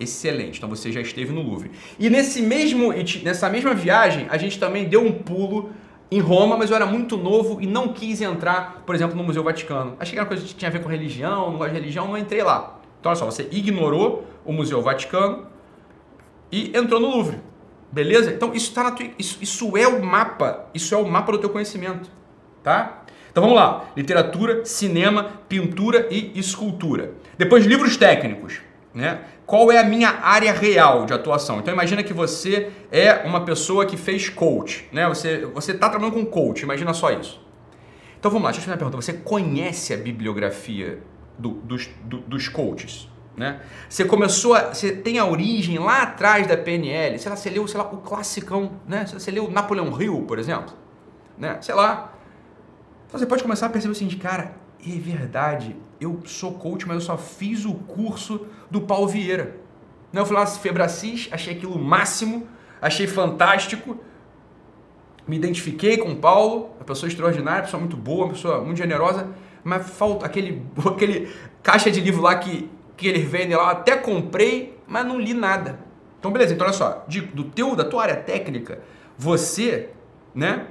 Excelente, 0.00 0.56
então 0.56 0.68
você 0.68 0.90
já 0.90 1.00
esteve 1.00 1.32
no 1.32 1.42
Louvre. 1.42 1.70
E 1.98 2.08
nesse 2.08 2.40
mesmo, 2.40 2.92
nessa 3.22 3.50
mesma 3.50 3.74
viagem, 3.74 4.26
a 4.30 4.38
gente 4.38 4.58
também 4.58 4.88
deu 4.88 5.04
um 5.04 5.12
pulo 5.12 5.70
em 6.10 6.20
Roma, 6.20 6.56
mas 6.56 6.70
eu 6.70 6.76
era 6.76 6.86
muito 6.86 7.16
novo 7.16 7.60
e 7.60 7.66
não 7.66 7.88
quis 7.88 8.20
entrar, 8.20 8.82
por 8.86 8.94
exemplo, 8.94 9.16
no 9.16 9.22
Museu 9.22 9.42
Vaticano. 9.42 9.96
Achei 10.00 10.14
que 10.14 10.18
era 10.18 10.26
coisa 10.26 10.44
que 10.44 10.54
tinha 10.54 10.68
a 10.68 10.72
ver 10.72 10.82
com 10.82 10.88
religião, 10.88 11.50
não 11.50 11.58
gosto 11.58 11.72
de 11.72 11.78
religião, 11.78 12.08
não 12.08 12.16
entrei 12.16 12.42
lá. 12.42 12.78
Então, 12.98 13.10
olha 13.10 13.18
só, 13.18 13.26
você 13.26 13.46
ignorou 13.52 14.24
o 14.44 14.52
Museu 14.52 14.80
Vaticano 14.80 15.46
e 16.50 16.76
entrou 16.76 16.98
no 16.98 17.08
Louvre. 17.08 17.38
Beleza? 17.92 18.32
Então, 18.32 18.54
isso, 18.54 18.72
tá 18.72 18.90
tua, 18.90 19.06
isso, 19.18 19.38
isso 19.40 19.76
é 19.76 19.86
o 19.86 20.04
mapa, 20.04 20.66
isso 20.74 20.94
é 20.94 20.98
o 20.98 21.06
mapa 21.06 21.32
do 21.32 21.38
teu 21.38 21.50
conhecimento, 21.50 22.10
tá? 22.62 23.02
Então 23.30 23.42
vamos 23.42 23.56
lá: 23.56 23.84
literatura, 23.96 24.64
cinema, 24.64 25.30
pintura 25.48 26.08
e 26.10 26.32
escultura. 26.38 27.12
Depois, 27.36 27.64
livros 27.64 27.96
técnicos. 27.96 28.60
Né? 28.98 29.20
Qual 29.46 29.70
é 29.70 29.78
a 29.78 29.84
minha 29.84 30.08
área 30.08 30.52
real 30.52 31.06
de 31.06 31.12
atuação? 31.12 31.60
Então 31.60 31.72
imagina 31.72 32.02
que 32.02 32.12
você 32.12 32.72
é 32.90 33.24
uma 33.24 33.44
pessoa 33.44 33.86
que 33.86 33.96
fez 33.96 34.28
coach, 34.28 34.88
né? 34.90 35.06
Você 35.06 35.46
você 35.54 35.70
está 35.70 35.88
trabalhando 35.88 36.14
com 36.14 36.26
coach, 36.26 36.62
imagina 36.62 36.92
só 36.92 37.12
isso. 37.12 37.40
Então 38.18 38.28
vamos 38.28 38.46
lá, 38.46 38.50
deixa 38.50 38.58
eu 38.58 38.64
fazer 38.64 38.72
uma 38.72 38.90
pergunta. 38.90 39.00
Você 39.00 39.12
conhece 39.12 39.94
a 39.94 39.96
bibliografia 39.96 40.98
do, 41.38 41.50
dos, 41.50 41.88
do, 42.02 42.18
dos 42.22 42.48
coaches? 42.48 43.08
Né? 43.36 43.60
Você 43.88 44.04
começou 44.04 44.54
a, 44.54 44.74
você 44.74 44.90
tem 44.90 45.20
a 45.20 45.24
origem 45.24 45.78
lá 45.78 46.02
atrás 46.02 46.48
da 46.48 46.56
PNL, 46.56 47.20
sei 47.20 47.30
lá, 47.30 47.36
você 47.36 47.50
leu, 47.50 47.68
sei 47.68 47.78
lá, 47.78 47.86
o 47.86 47.98
classicão, 47.98 48.80
né? 48.84 49.06
Você 49.06 49.30
leu 49.30 49.48
Napoleão 49.48 49.96
Hill, 50.02 50.24
por 50.26 50.40
exemplo, 50.40 50.74
né? 51.38 51.56
Sei 51.60 51.72
lá, 51.72 52.14
então 53.06 53.16
você 53.16 53.26
pode 53.26 53.44
começar 53.44 53.66
a 53.66 53.70
perceber 53.70 53.92
o 53.92 53.94
seguinte, 53.94 54.16
cara, 54.16 54.56
é 54.84 54.98
verdade, 54.98 55.76
eu 56.00 56.20
sou 56.24 56.54
coach, 56.54 56.86
mas 56.86 56.96
eu 56.96 57.00
só 57.00 57.16
fiz 57.16 57.64
o 57.64 57.74
curso 57.74 58.46
do 58.70 58.80
Paulo 58.80 59.08
Vieira. 59.08 59.56
Não, 60.12 60.22
eu 60.22 60.26
fui 60.26 60.36
lá, 60.36 60.46
Febracis, 60.46 61.28
achei 61.30 61.54
aquilo 61.54 61.78
máximo, 61.78 62.46
achei 62.80 63.06
fantástico, 63.06 63.98
me 65.26 65.36
identifiquei 65.36 65.98
com 65.98 66.12
o 66.12 66.16
Paulo, 66.16 66.70
uma 66.76 66.84
pessoa 66.84 67.08
extraordinária, 67.08 67.60
uma 67.60 67.64
pessoa 67.64 67.80
muito 67.80 67.96
boa, 67.96 68.24
uma 68.24 68.32
pessoa 68.32 68.62
muito 68.62 68.78
generosa, 68.78 69.28
mas 69.62 69.88
falta 69.90 70.24
aquele, 70.24 70.64
aquele 70.86 71.30
caixa 71.62 71.90
de 71.90 72.00
livro 72.00 72.22
lá 72.22 72.36
que, 72.36 72.70
que 72.96 73.06
ele 73.06 73.20
vende 73.20 73.54
lá, 73.54 73.70
até 73.70 73.96
comprei, 73.96 74.78
mas 74.86 75.06
não 75.06 75.20
li 75.20 75.34
nada. 75.34 75.78
Então, 76.18 76.32
beleza, 76.32 76.54
então 76.54 76.66
olha 76.66 76.74
só, 76.74 77.04
de, 77.06 77.20
do 77.20 77.44
teu, 77.44 77.76
da 77.76 77.84
tua 77.84 78.02
área 78.02 78.16
técnica, 78.16 78.80
você, 79.16 79.90
né, 80.34 80.66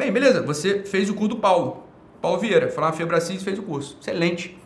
Bem, 0.00 0.10
beleza, 0.10 0.40
você 0.40 0.82
fez 0.82 1.10
o 1.10 1.14
curso 1.14 1.34
do 1.34 1.36
Paulo. 1.36 1.82
Paulo 2.20 2.38
Vieira, 2.38 2.68
foi 2.68 2.82
lá 2.82 2.90
na 2.90 2.96
Febracis 2.96 3.40
e 3.40 3.44
fez 3.44 3.58
o 3.58 3.62
curso. 3.62 3.96
Excelente. 4.00 4.58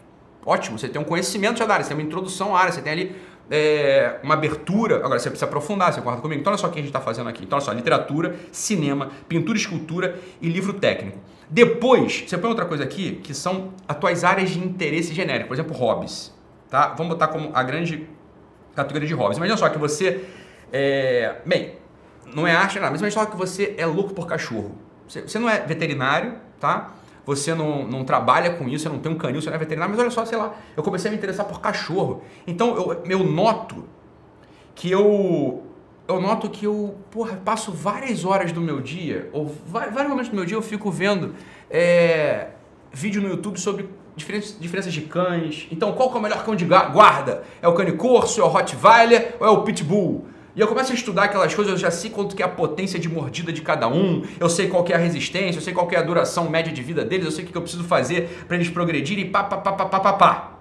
Ótimo, 0.44 0.78
você 0.78 0.88
tem 0.88 1.00
um 1.00 1.04
conhecimento 1.04 1.58
já 1.58 1.66
da 1.66 1.74
área, 1.74 1.84
você 1.84 1.88
tem 1.88 1.96
uma 1.96 2.06
introdução 2.06 2.54
à 2.54 2.60
área, 2.60 2.72
você 2.72 2.82
tem 2.82 2.92
ali 2.92 3.16
é, 3.50 4.18
uma 4.22 4.34
abertura. 4.34 4.96
Agora, 4.96 5.18
você 5.18 5.30
precisa 5.30 5.46
aprofundar, 5.46 5.92
você 5.92 6.00
concorda 6.00 6.20
comigo? 6.20 6.40
Então, 6.40 6.52
olha 6.52 6.58
só 6.58 6.66
o 6.66 6.70
que 6.70 6.78
a 6.78 6.82
gente 6.82 6.90
está 6.90 7.00
fazendo 7.00 7.28
aqui. 7.28 7.44
Então, 7.44 7.56
olha 7.56 7.64
só, 7.64 7.72
literatura, 7.72 8.36
cinema, 8.52 9.10
pintura, 9.28 9.56
escultura 9.56 10.18
e 10.40 10.48
livro 10.48 10.74
técnico. 10.74 11.18
Depois, 11.48 12.24
você 12.26 12.36
põe 12.36 12.50
outra 12.50 12.66
coisa 12.66 12.84
aqui, 12.84 13.16
que 13.22 13.32
são 13.32 13.72
as 13.86 13.96
tuas 13.96 14.24
áreas 14.24 14.50
de 14.50 14.58
interesse 14.58 15.14
genérico. 15.14 15.48
Por 15.48 15.54
exemplo, 15.54 15.74
hobbies. 15.74 16.32
Tá? 16.68 16.88
Vamos 16.88 17.12
botar 17.14 17.28
como 17.28 17.50
a 17.54 17.62
grande 17.62 18.08
categoria 18.74 19.06
de 19.06 19.14
hobbies. 19.14 19.36
Imagina 19.36 19.56
só 19.56 19.68
que 19.68 19.78
você, 19.78 20.24
é, 20.72 21.36
bem, 21.46 21.76
não 22.34 22.46
é 22.46 22.54
arte, 22.54 22.78
nada, 22.78 22.90
mas 22.90 23.00
imagina 23.00 23.22
só 23.22 23.30
que 23.30 23.36
você 23.36 23.74
é 23.78 23.86
louco 23.86 24.12
por 24.12 24.26
cachorro. 24.26 24.76
Você 25.06 25.38
não 25.38 25.48
é 25.48 25.60
veterinário, 25.60 26.34
tá? 26.58 26.92
Você 27.26 27.54
não, 27.54 27.86
não 27.86 28.04
trabalha 28.04 28.54
com 28.54 28.68
isso, 28.68 28.84
você 28.84 28.88
não 28.88 28.98
tem 28.98 29.10
um 29.10 29.16
canil, 29.16 29.40
você 29.40 29.48
não 29.48 29.56
é 29.56 29.58
veterinário, 29.58 29.94
mas 29.94 30.00
olha 30.00 30.10
só, 30.10 30.24
sei 30.24 30.36
lá, 30.36 30.54
eu 30.76 30.82
comecei 30.82 31.08
a 31.08 31.12
me 31.12 31.16
interessar 31.16 31.46
por 31.46 31.60
cachorro. 31.60 32.22
Então 32.46 32.76
eu, 32.76 33.02
eu 33.04 33.24
noto 33.24 33.84
que 34.74 34.90
eu. 34.90 35.62
Eu 36.06 36.20
noto 36.20 36.50
que 36.50 36.66
eu, 36.66 36.98
porra, 37.10 37.40
passo 37.42 37.72
várias 37.72 38.26
horas 38.26 38.52
do 38.52 38.60
meu 38.60 38.78
dia, 38.78 39.30
ou 39.32 39.50
vários 39.66 40.06
momentos 40.06 40.28
do 40.28 40.36
meu 40.36 40.44
dia 40.44 40.54
eu 40.54 40.60
fico 40.60 40.90
vendo 40.90 41.34
é, 41.70 42.48
vídeo 42.92 43.22
no 43.22 43.28
YouTube 43.30 43.58
sobre 43.58 43.88
diferentes 44.14 44.56
diferenças 44.60 44.92
de 44.92 45.00
cães. 45.00 45.66
Então, 45.70 45.92
qual 45.92 46.12
é 46.12 46.18
o 46.18 46.20
melhor 46.20 46.44
cão 46.44 46.54
de 46.54 46.64
guarda? 46.64 47.44
É 47.62 47.66
o 47.66 47.72
cane 47.72 47.92
corso, 47.92 48.40
é 48.40 48.44
o 48.44 48.48
Rottweiler 48.48 49.34
ou 49.40 49.46
é 49.46 49.50
o 49.50 49.62
Pitbull? 49.62 50.26
E 50.56 50.60
eu 50.60 50.68
começo 50.68 50.92
a 50.92 50.94
estudar 50.94 51.24
aquelas 51.24 51.52
coisas, 51.52 51.72
eu 51.72 51.78
já 51.78 51.90
sei 51.90 52.10
quanto 52.10 52.36
que 52.36 52.42
é 52.42 52.46
a 52.46 52.48
potência 52.48 52.98
de 52.98 53.08
mordida 53.08 53.52
de 53.52 53.60
cada 53.60 53.88
um, 53.88 54.22
eu 54.38 54.48
sei 54.48 54.68
qual 54.68 54.84
é 54.88 54.94
a 54.94 54.98
resistência, 54.98 55.58
eu 55.58 55.62
sei 55.62 55.74
qual 55.74 55.88
é 55.90 55.96
a 55.96 56.02
duração 56.02 56.48
média 56.48 56.72
de 56.72 56.80
vida 56.80 57.04
deles, 57.04 57.26
eu 57.26 57.32
sei 57.32 57.44
o 57.44 57.48
que 57.48 57.56
eu 57.56 57.62
preciso 57.62 57.82
fazer 57.82 58.44
para 58.46 58.56
eles 58.56 58.70
progredirem, 58.70 59.30
pá, 59.30 59.42
pá, 59.42 59.56
pá, 59.56 59.72
pá, 59.72 59.86
pá, 59.86 60.00
pá, 60.00 60.12
pá. 60.12 60.52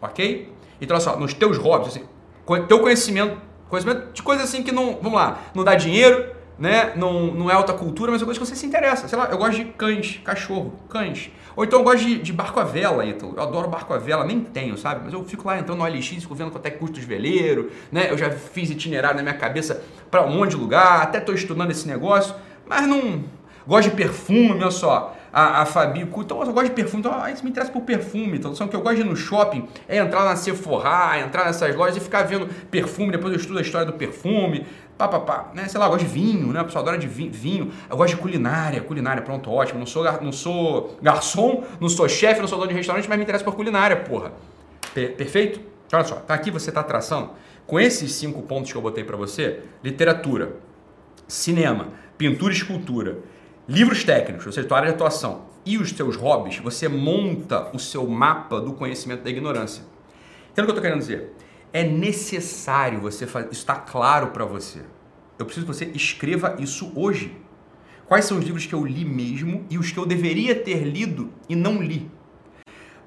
Ok? 0.00 0.50
Então, 0.80 0.96
olha 0.96 1.04
só, 1.04 1.18
nos 1.18 1.34
teus 1.34 1.58
hobbies, 1.58 1.88
assim, 1.88 2.04
teu 2.66 2.80
conhecimento, 2.80 3.36
conhecimento 3.68 4.12
de 4.14 4.22
coisas 4.22 4.44
assim 4.44 4.62
que 4.62 4.72
não, 4.72 4.96
vamos 5.02 5.18
lá, 5.18 5.38
não 5.54 5.64
dá 5.64 5.74
dinheiro, 5.74 6.30
né? 6.60 6.92
Não, 6.94 7.28
não 7.34 7.50
é 7.50 7.54
alta 7.54 7.72
cultura, 7.72 8.12
mas 8.12 8.20
é 8.20 8.24
coisa 8.26 8.38
que 8.38 8.46
você 8.46 8.54
se 8.54 8.66
interessa. 8.66 9.08
Sei 9.08 9.18
lá, 9.18 9.28
eu 9.30 9.38
gosto 9.38 9.56
de 9.56 9.64
cães, 9.64 10.20
cachorro, 10.22 10.74
cães. 10.90 11.30
Ou 11.56 11.64
então 11.64 11.78
eu 11.80 11.84
gosto 11.84 12.04
de, 12.04 12.18
de 12.18 12.32
barco 12.34 12.60
a 12.60 12.64
vela, 12.64 13.04
Ítalo. 13.04 13.32
Eu 13.34 13.42
adoro 13.42 13.68
barco 13.68 13.94
a 13.94 13.98
vela, 13.98 14.24
nem 14.24 14.40
tenho, 14.40 14.76
sabe? 14.76 15.00
Mas 15.04 15.14
eu 15.14 15.24
fico 15.24 15.48
lá 15.48 15.58
entrando 15.58 15.78
no 15.78 15.84
OLX, 15.84 16.06
fico 16.06 16.34
vendo 16.34 16.50
quanto 16.50 16.66
é 16.66 16.70
que 16.70 16.78
custa 16.78 16.98
os 16.98 17.04
veleiros, 17.04 17.72
né? 17.90 18.10
Eu 18.10 18.18
já 18.18 18.30
fiz 18.30 18.68
itinerário 18.70 19.16
na 19.16 19.22
minha 19.22 19.34
cabeça 19.34 19.82
para 20.10 20.22
um 20.22 20.36
monte 20.36 20.50
de 20.50 20.56
lugar, 20.56 21.02
até 21.02 21.18
estou 21.18 21.34
estudando 21.34 21.70
esse 21.70 21.88
negócio, 21.88 22.34
mas 22.68 22.86
não. 22.86 23.24
Gosto 23.66 23.90
de 23.90 23.96
perfume, 23.96 24.52
olha 24.52 24.70
só. 24.70 25.16
A, 25.32 25.62
a 25.62 25.66
Fabi, 25.66 26.00
então 26.00 26.42
eu 26.42 26.52
gosto 26.52 26.66
de 26.66 26.74
perfume, 26.74 27.00
então 27.00 27.28
isso 27.28 27.44
me 27.44 27.50
interessa 27.50 27.70
por 27.70 27.82
perfume. 27.82 28.36
Então, 28.36 28.52
o 28.52 28.68
que 28.68 28.74
eu 28.74 28.80
gosto 28.80 28.96
de 28.96 29.02
ir 29.02 29.04
no 29.04 29.14
shopping 29.14 29.68
é 29.88 29.98
entrar 29.98 30.24
na 30.24 30.34
Sephora, 30.34 31.20
entrar 31.20 31.44
nessas 31.44 31.74
lojas 31.76 31.96
e 31.96 32.00
ficar 32.00 32.24
vendo 32.24 32.48
perfume, 32.68 33.12
depois 33.12 33.32
eu 33.32 33.38
estudo 33.38 33.60
a 33.60 33.62
história 33.62 33.86
do 33.86 33.92
perfume, 33.92 34.66
pá, 35.00 35.08
pá, 35.08 35.20
pá, 35.20 35.50
né? 35.54 35.68
Sei 35.68 35.78
lá, 35.78 35.86
eu 35.86 35.90
gosto 35.90 36.04
de 36.04 36.12
vinho, 36.12 36.52
né? 36.52 36.60
A 36.60 36.64
pessoa 36.64 36.82
adora 36.82 36.98
de 36.98 37.06
vinho. 37.06 37.70
Eu 37.88 37.96
gosto 37.96 38.14
de 38.14 38.20
culinária, 38.20 38.80
culinária, 38.80 39.22
pronto, 39.22 39.50
ótimo. 39.50 39.78
Não 39.78 39.86
sou, 39.86 40.04
não 40.20 40.32
sou 40.32 40.98
garçom, 41.00 41.64
não 41.80 41.88
sou 41.88 42.08
chefe, 42.08 42.40
não 42.40 42.48
sou 42.48 42.58
dono 42.58 42.70
de 42.70 42.76
restaurante, 42.76 43.08
mas 43.08 43.16
me 43.16 43.24
interessa 43.24 43.44
por 43.44 43.54
culinária, 43.54 43.96
porra. 43.96 44.32
Per 44.92 45.16
perfeito? 45.16 45.60
Olha 45.92 46.04
só, 46.04 46.16
tá 46.16 46.34
aqui 46.34 46.50
você 46.50 46.70
tá 46.70 46.82
traçando. 46.82 47.30
Com 47.66 47.78
esses 47.78 48.12
cinco 48.12 48.42
pontos 48.42 48.70
que 48.70 48.76
eu 48.76 48.82
botei 48.82 49.04
para 49.04 49.16
você, 49.16 49.60
literatura, 49.82 50.56
cinema, 51.26 51.88
pintura 52.18 52.52
e 52.52 52.56
escultura, 52.56 53.18
livros 53.68 54.04
técnicos, 54.04 54.46
ou 54.46 54.52
seja, 54.52 54.66
tua 54.66 54.78
área 54.78 54.88
de 54.88 54.94
atuação 54.94 55.42
e 55.64 55.78
os 55.78 55.92
teus 55.92 56.16
hobbies, 56.16 56.58
você 56.58 56.88
monta 56.88 57.68
o 57.72 57.78
seu 57.78 58.06
mapa 58.06 58.60
do 58.60 58.72
conhecimento 58.72 59.22
da 59.22 59.30
ignorância. 59.30 59.82
Entende 60.50 60.52
o 60.52 60.54
que 60.54 60.60
eu 60.60 60.64
estou 60.70 60.82
querendo 60.82 60.98
dizer? 60.98 61.32
É 61.72 61.84
necessário 61.84 63.00
você 63.00 63.26
fazer, 63.26 63.46
isso 63.46 63.60
está 63.60 63.76
claro 63.76 64.28
para 64.28 64.44
você. 64.44 64.80
Eu 65.38 65.46
preciso 65.46 65.66
que 65.66 65.72
você 65.72 65.84
escreva 65.94 66.56
isso 66.58 66.92
hoje. 66.94 67.36
Quais 68.06 68.24
são 68.24 68.38
os 68.38 68.44
livros 68.44 68.66
que 68.66 68.74
eu 68.74 68.84
li 68.84 69.04
mesmo 69.04 69.64
e 69.70 69.78
os 69.78 69.92
que 69.92 69.98
eu 69.98 70.04
deveria 70.04 70.54
ter 70.54 70.82
lido 70.82 71.32
e 71.48 71.54
não 71.54 71.80
li? 71.80 72.10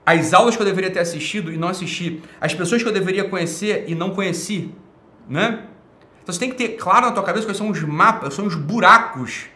As 0.05 0.33
aulas 0.33 0.55
que 0.55 0.61
eu 0.61 0.65
deveria 0.65 0.89
ter 0.89 0.99
assistido 0.99 1.51
e 1.51 1.57
não 1.57 1.67
assisti. 1.67 2.21
As 2.39 2.53
pessoas 2.53 2.81
que 2.81 2.87
eu 2.87 2.93
deveria 2.93 3.27
conhecer 3.29 3.85
e 3.87 3.95
não 3.95 4.11
conheci. 4.11 4.73
Né? 5.27 5.67
Então 6.21 6.33
você 6.33 6.39
tem 6.39 6.49
que 6.49 6.55
ter 6.55 6.69
claro 6.69 7.05
na 7.05 7.11
tua 7.11 7.23
cabeça 7.23 7.45
quais 7.45 7.57
são 7.57 7.69
os 7.69 7.81
mapas, 7.83 8.21
quais 8.21 8.33
são 8.33 8.47
os 8.47 8.55
buracos. 8.55 9.47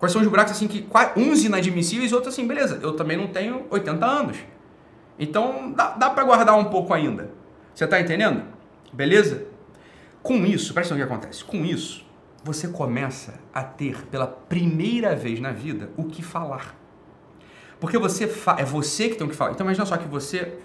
Quais 0.00 0.12
são 0.12 0.20
os 0.20 0.28
buracos 0.28 0.52
assim 0.52 0.68
que 0.68 0.86
uns 1.16 1.44
inadmissíveis 1.44 2.10
e 2.10 2.14
outros 2.14 2.34
assim, 2.34 2.46
beleza, 2.46 2.78
eu 2.82 2.94
também 2.94 3.16
não 3.16 3.28
tenho 3.28 3.66
80 3.70 4.04
anos. 4.04 4.36
Então 5.18 5.72
dá, 5.72 5.90
dá 5.90 6.10
para 6.10 6.24
guardar 6.24 6.56
um 6.56 6.66
pouco 6.66 6.92
ainda. 6.92 7.30
Você 7.78 7.84
está 7.84 8.00
entendendo? 8.00 8.42
Beleza? 8.92 9.46
Com 10.20 10.44
isso, 10.44 10.74
presta 10.74 10.94
atenção 10.94 10.96
o 10.96 10.98
que 10.98 11.14
acontece. 11.14 11.44
Com 11.44 11.64
isso, 11.64 12.04
você 12.42 12.66
começa 12.66 13.34
a 13.54 13.62
ter 13.62 14.04
pela 14.06 14.26
primeira 14.26 15.14
vez 15.14 15.38
na 15.38 15.52
vida 15.52 15.88
o 15.96 16.06
que 16.06 16.20
falar. 16.20 16.74
Porque 17.78 17.96
você 17.96 18.26
fa... 18.26 18.56
é 18.58 18.64
você 18.64 19.08
que 19.08 19.14
tem 19.14 19.24
o 19.24 19.30
que 19.30 19.36
falar. 19.36 19.52
Então 19.52 19.64
imagina 19.64 19.86
só 19.86 19.96
que 19.96 20.08
você 20.08 20.58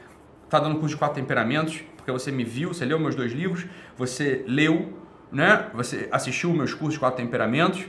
está 0.43 0.57
dando 0.57 0.79
curso 0.79 0.95
de 0.95 0.97
quatro 0.97 1.21
temperamentos, 1.21 1.83
porque 1.95 2.11
você 2.11 2.31
me 2.31 2.43
viu, 2.43 2.73
você 2.73 2.83
leu 2.83 2.97
meus 2.97 3.13
dois 3.13 3.31
livros, 3.31 3.67
você 3.95 4.43
leu 4.47 4.97
né? 5.31 5.69
Você 5.75 6.09
assistiu 6.11 6.51
meus 6.51 6.73
cursos 6.73 6.95
de 6.95 6.99
quatro 6.99 7.23
temperamentos, 7.23 7.85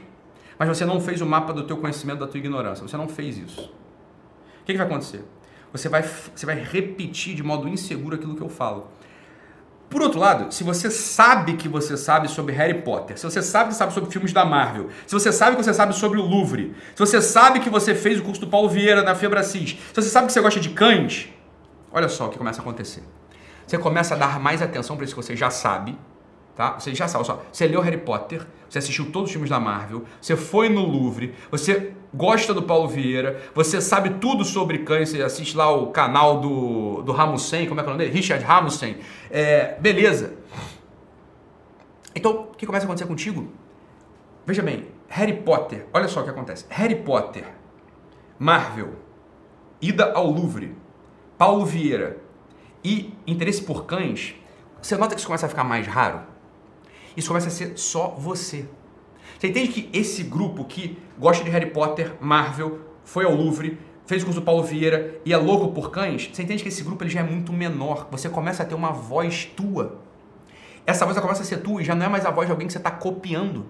mas 0.59 0.69
você 0.69 0.85
não 0.85 1.01
fez 1.01 1.23
o 1.23 1.27
mapa 1.27 1.55
do 1.55 1.65
teu 1.65 1.79
conhecimento, 1.79 2.19
da 2.19 2.27
tua 2.27 2.37
ignorância. 2.37 2.87
Você 2.87 2.99
não 2.99 3.09
fez 3.09 3.39
isso. 3.39 3.63
O 4.61 4.65
que, 4.67 4.73
que 4.73 4.77
vai 4.77 4.87
acontecer? 4.87 5.25
Você 5.73 5.89
vai, 5.89 6.03
você 6.03 6.45
vai 6.45 6.63
repetir 6.63 7.35
de 7.35 7.43
modo 7.43 7.67
inseguro 7.67 8.17
aquilo 8.17 8.37
que 8.37 8.43
eu 8.43 8.51
falo. 8.51 8.93
Por 9.95 10.03
outro 10.03 10.19
lado, 10.19 10.53
se 10.53 10.65
você 10.65 10.91
sabe 10.91 11.53
que 11.55 11.69
você 11.69 11.97
sabe 11.97 12.27
sobre 12.27 12.53
Harry 12.53 12.83
Potter, 12.83 13.17
se 13.17 13.23
você 13.23 13.41
sabe 13.41 13.69
que 13.69 13.77
sabe 13.77 13.95
sobre 13.95 14.11
filmes 14.11 14.33
da 14.33 14.45
Marvel, 14.45 14.89
se 15.07 15.13
você 15.13 15.31
sabe 15.31 15.55
que 15.55 15.63
você 15.63 15.73
sabe 15.73 15.95
sobre 15.95 16.19
o 16.19 16.23
Louvre, 16.25 16.75
se 16.97 16.99
você 16.99 17.23
sabe 17.23 17.61
que 17.61 17.71
você 17.71 17.95
fez 17.95 18.19
o 18.19 18.25
curso 18.25 18.41
do 18.41 18.49
Paulo 18.49 18.69
Vieira 18.69 19.05
na 19.05 19.15
Febracis, 19.15 19.71
se 19.71 19.95
você 19.95 20.09
sabe 20.09 20.27
que 20.27 20.33
você 20.33 20.41
gosta 20.41 20.59
de 20.59 20.71
cães, 20.71 21.29
olha 21.93 22.09
só 22.09 22.27
o 22.27 22.29
que 22.29 22.37
começa 22.37 22.61
a 22.61 22.63
acontecer. 22.63 23.05
Você 23.65 23.79
começa 23.79 24.17
a 24.17 24.19
dar 24.19 24.41
mais 24.41 24.61
atenção 24.61 24.97
para 24.97 25.05
isso 25.05 25.15
que 25.15 25.23
você 25.23 25.37
já 25.37 25.49
sabe, 25.49 25.97
tá? 26.55 26.79
Você 26.79 26.95
já 26.95 27.09
sabe, 27.09 27.27
só, 27.27 27.43
você 27.53 27.67
leu 27.67 27.81
Harry 27.81 27.99
Potter, 27.99 28.47
você 28.69 28.79
assistiu 28.79 29.11
todos 29.11 29.29
os 29.29 29.33
filmes 29.33 29.51
da 29.51 29.61
Marvel, 29.61 30.05
você 30.21 30.37
foi 30.37 30.69
no 30.69 30.85
Louvre, 30.85 31.35
você 31.51 31.93
gosta 32.13 32.55
do 32.55 32.63
Paulo 32.63 32.89
Vieira, 32.89 33.43
você 33.55 33.81
sabe 33.81 34.11
tudo 34.21 34.45
sobre 34.45 34.79
cães, 34.79 35.09
você 35.09 35.23
assiste 35.23 35.57
lá 35.57 35.71
o 35.71 35.89
canal 35.89 36.41
do, 36.41 37.03
do 37.03 37.13
Ramussen, 37.13 37.67
como 37.67 37.81
é 37.81 37.83
que 37.83 37.89
é 37.89 37.93
o 37.93 37.97
nome 37.97 38.05
dele? 38.05 38.17
Richard 38.17 38.45
Ramussen. 38.45 38.97
É, 39.31 39.77
beleza. 39.81 40.35
Então, 42.15 42.49
o 42.53 42.57
que 42.57 42.67
começa 42.67 42.85
a 42.85 42.87
acontecer 42.87 43.09
contigo? 43.09 43.49
Veja 44.47 44.63
bem, 44.63 44.87
Harry 45.09 45.35
Potter, 45.35 45.87
olha 45.93 46.07
só 46.07 46.21
o 46.21 46.25
que 46.25 46.31
acontece. 46.31 46.67
Harry 46.69 46.97
Potter, 46.97 47.45
Marvel, 48.39 48.93
ida 49.81 50.13
ao 50.13 50.31
Louvre, 50.31 50.77
Paulo 51.37 51.65
Vieira 51.65 52.19
e 52.83 53.13
interesse 53.27 53.63
por 53.63 53.87
cães, 53.87 54.37
você 54.81 54.97
nota 54.97 55.15
que 55.15 55.21
isso 55.21 55.27
começa 55.27 55.47
a 55.47 55.49
ficar 55.49 55.65
mais 55.65 55.87
raro? 55.87 56.34
Isso 57.17 57.29
começa 57.29 57.49
a 57.49 57.51
ser 57.51 57.73
só 57.77 58.09
você. 58.19 58.67
Você 59.39 59.49
entende 59.49 59.69
que 59.69 59.91
esse 59.93 60.23
grupo 60.23 60.65
que 60.65 60.99
gosta 61.19 61.45
de 61.45 61.51
Harry 61.51 61.71
Potter, 61.71 62.15
Marvel, 62.21 62.81
foi 63.05 63.25
ao 63.25 63.35
Louvre, 63.35 63.79
fez 64.07 64.23
o 64.23 64.27
curso 64.27 64.41
do 64.41 64.45
Paulo 64.45 64.63
Vieira 64.63 65.21
e 65.25 65.33
é 65.33 65.37
louco 65.37 65.73
por 65.73 65.91
cães, 65.91 66.31
você 66.33 66.43
entende 66.43 66.63
que 66.63 66.69
esse 66.69 66.83
grupo 66.83 67.03
ele 67.03 67.11
já 67.11 67.21
é 67.21 67.23
muito 67.23 67.53
menor. 67.53 68.09
Você 68.11 68.29
começa 68.29 68.63
a 68.63 68.67
ter 68.67 68.75
uma 68.75 68.93
voz 68.93 69.45
tua. 69.57 69.99
Essa 70.87 71.07
voz 71.07 71.19
começa 71.19 71.43
a 71.43 71.45
ser 71.45 71.59
tua 71.59 71.81
e 71.81 71.85
já 71.85 71.95
não 71.95 72.07
é 72.07 72.09
mais 72.09 72.27
a 72.27 72.31
voz 72.31 72.47
de 72.47 72.53
alguém 72.53 72.67
que 72.67 72.73
você 72.73 72.79
está 72.79 72.91
copiando. 72.91 73.67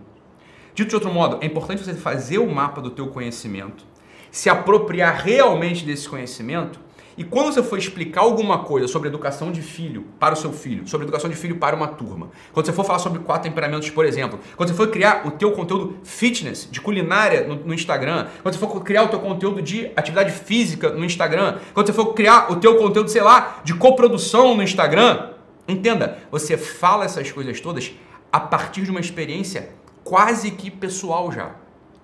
Dito 0.74 0.88
de 0.88 0.94
outro 0.96 1.12
modo, 1.12 1.38
é 1.40 1.46
importante 1.46 1.84
você 1.84 1.94
fazer 1.94 2.38
o 2.38 2.52
mapa 2.52 2.80
do 2.80 2.90
teu 2.90 3.06
conhecimento, 3.08 3.86
se 4.30 4.50
apropriar 4.50 5.22
realmente 5.22 5.84
desse 5.84 6.08
conhecimento 6.08 6.80
e 7.16 7.22
quando 7.22 7.52
você 7.52 7.62
for 7.62 7.78
explicar 7.78 8.22
alguma 8.22 8.60
coisa 8.60 8.88
sobre 8.88 9.08
educação 9.08 9.52
de 9.52 9.62
filho 9.62 10.04
para 10.18 10.34
o 10.34 10.36
seu 10.36 10.52
filho, 10.52 10.86
sobre 10.88 11.04
educação 11.04 11.30
de 11.30 11.36
filho 11.36 11.56
para 11.56 11.76
uma 11.76 11.86
turma, 11.86 12.30
quando 12.52 12.66
você 12.66 12.72
for 12.72 12.84
falar 12.84 12.98
sobre 12.98 13.20
quatro 13.20 13.48
temperamentos, 13.48 13.88
por 13.90 14.04
exemplo, 14.04 14.40
quando 14.56 14.70
você 14.70 14.74
for 14.74 14.88
criar 14.88 15.26
o 15.26 15.30
teu 15.30 15.52
conteúdo 15.52 15.96
fitness, 16.02 16.68
de 16.70 16.80
culinária 16.80 17.46
no, 17.46 17.56
no 17.56 17.74
Instagram, 17.74 18.26
quando 18.42 18.54
você 18.54 18.60
for 18.60 18.82
criar 18.82 19.04
o 19.04 19.08
teu 19.08 19.20
conteúdo 19.20 19.62
de 19.62 19.90
atividade 19.96 20.32
física 20.32 20.90
no 20.90 21.04
Instagram, 21.04 21.58
quando 21.72 21.86
você 21.86 21.92
for 21.92 22.14
criar 22.14 22.50
o 22.50 22.56
teu 22.56 22.76
conteúdo, 22.76 23.08
sei 23.08 23.22
lá, 23.22 23.60
de 23.62 23.74
coprodução 23.74 24.54
no 24.56 24.62
Instagram, 24.62 25.30
entenda, 25.68 26.18
você 26.30 26.56
fala 26.56 27.04
essas 27.04 27.30
coisas 27.30 27.60
todas 27.60 27.92
a 28.32 28.40
partir 28.40 28.82
de 28.82 28.90
uma 28.90 29.00
experiência 29.00 29.70
quase 30.02 30.50
que 30.50 30.70
pessoal 30.70 31.30
já 31.30 31.52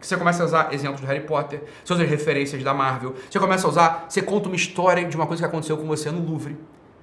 que 0.00 0.06
você 0.06 0.16
começa 0.16 0.42
a 0.42 0.46
usar 0.46 0.72
exemplos 0.72 1.00
do 1.00 1.06
Harry 1.06 1.20
Potter, 1.20 1.62
você 1.84 1.92
usa 1.92 2.04
referências 2.04 2.62
da 2.64 2.72
Marvel, 2.72 3.14
você 3.30 3.38
começa 3.38 3.66
a 3.66 3.70
usar, 3.70 4.06
você 4.08 4.22
conta 4.22 4.48
uma 4.48 4.56
história 4.56 5.04
de 5.06 5.14
uma 5.14 5.26
coisa 5.26 5.42
que 5.42 5.46
aconteceu 5.46 5.76
com 5.76 5.86
você 5.86 6.10
no 6.10 6.26
Louvre. 6.26 6.56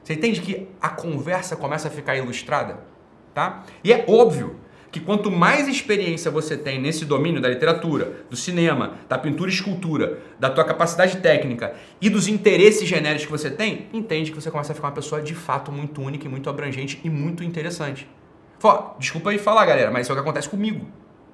Você 0.04 0.14
entende 0.14 0.42
que 0.42 0.68
a 0.82 0.90
conversa 0.90 1.56
começa 1.56 1.90
a 1.90 1.92
ficar 1.92 2.16
ilustrada? 2.16 2.80
Tá? 3.34 3.64
E 3.84 3.94
é 3.94 4.04
óbvio 4.08 4.56
que 4.92 5.00
quanto 5.00 5.30
mais 5.30 5.68
experiência 5.68 6.32
você 6.32 6.58
tem 6.58 6.82
nesse 6.82 7.06
domínio 7.06 7.42
da 7.42 7.50
literatura, 7.50 8.24
do 8.30 8.36
cinema, 8.36 8.96
da 9.08 9.18
pintura 9.18 9.52
e 9.52 9.54
escultura, 9.54 10.20
da 10.40 10.50
tua 10.50 10.64
capacidade 10.64 11.18
técnica 11.18 11.76
e 12.02 12.10
dos 12.10 12.28
interesses 12.28 12.88
genéricos 12.88 13.26
que 13.26 13.32
você 13.32 13.52
tem, 13.52 13.88
entende 13.94 14.32
que 14.32 14.42
você 14.42 14.50
começa 14.50 14.72
a 14.72 14.76
ficar 14.76 14.88
uma 14.88 14.94
pessoa 14.94 15.22
de 15.22 15.36
fato 15.36 15.72
muito 15.72 16.02
única 16.02 16.26
e 16.26 16.30
muito 16.30 16.50
abrangente 16.50 17.00
e 17.04 17.10
muito 17.10 17.44
interessante. 17.44 18.10
Fala, 18.60 18.96
desculpa 18.98 19.30
aí 19.30 19.38
falar, 19.38 19.66
galera, 19.66 19.92
mas 19.92 20.08
isso 20.08 20.12
é 20.12 20.14
o 20.14 20.16
que 20.16 20.22
acontece 20.22 20.50
comigo. 20.50 20.88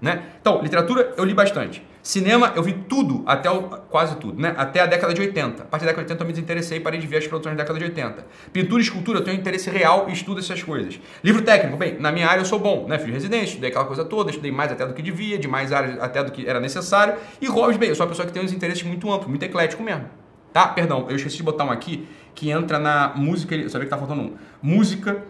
Né? 0.03 0.21
Então, 0.41 0.61
literatura 0.61 1.13
eu 1.15 1.23
li 1.23 1.33
bastante. 1.33 1.81
Cinema 2.01 2.51
eu 2.57 2.61
vi 2.61 2.73
tudo, 2.73 3.23
até 3.25 3.49
o, 3.49 3.61
quase 3.63 4.17
tudo, 4.17 4.37
né? 4.37 4.53
Até 4.57 4.81
a 4.81 4.85
década 4.85 5.13
de 5.13 5.21
80. 5.21 5.63
A 5.63 5.65
partir 5.65 5.85
da 5.85 5.91
década 5.91 6.05
de 6.05 6.11
80 6.11 6.23
eu 6.23 6.27
me 6.27 6.33
desinteressei 6.33 6.77
e 6.77 6.81
parei 6.81 6.99
de 6.99 7.07
ver 7.07 7.19
as 7.19 7.27
produções 7.27 7.55
da 7.55 7.63
década 7.63 7.79
de 7.79 7.85
80. 7.85 8.25
Pintura 8.51 8.81
e 8.81 8.83
escultura 8.83 9.19
eu 9.19 9.23
tenho 9.23 9.39
interesse 9.39 9.69
real 9.69 10.07
e 10.09 10.11
estudo 10.11 10.41
essas 10.41 10.61
coisas. 10.61 10.99
Livro 11.23 11.41
técnico, 11.41 11.77
bem, 11.77 11.97
na 12.01 12.11
minha 12.11 12.27
área 12.27 12.41
eu 12.41 12.45
sou 12.45 12.59
bom, 12.59 12.85
né? 12.85 12.99
Fiz 12.99 13.13
residência, 13.13 13.45
estudei 13.45 13.69
aquela 13.69 13.85
coisa 13.85 14.03
toda, 14.03 14.29
estudei 14.29 14.51
mais 14.51 14.73
até 14.73 14.85
do 14.85 14.93
que 14.93 15.01
devia, 15.01 15.39
de 15.39 15.47
mais 15.47 15.71
áreas 15.71 15.97
até 16.01 16.21
do 16.21 16.33
que 16.33 16.45
era 16.45 16.59
necessário. 16.59 17.15
E 17.39 17.47
hobbies, 17.47 17.77
bem, 17.77 17.87
eu 17.87 17.95
sou 17.95 18.05
uma 18.05 18.09
pessoa 18.09 18.25
que 18.25 18.33
tem 18.33 18.43
uns 18.43 18.51
interesses 18.51 18.83
muito 18.83 19.09
amplos, 19.09 19.29
muito 19.29 19.43
eclético 19.43 19.81
mesmo. 19.81 20.09
Tá? 20.51 20.67
Perdão, 20.67 21.05
eu 21.07 21.15
esqueci 21.15 21.37
de 21.37 21.43
botar 21.43 21.63
um 21.63 21.71
aqui 21.71 22.05
que 22.35 22.51
entra 22.51 22.77
na 22.77 23.13
música, 23.15 23.55
eu 23.55 23.69
sabia 23.69 23.85
que 23.85 23.89
tá 23.89 23.97
faltando 23.97 24.21
um. 24.21 24.33
Música 24.61 25.23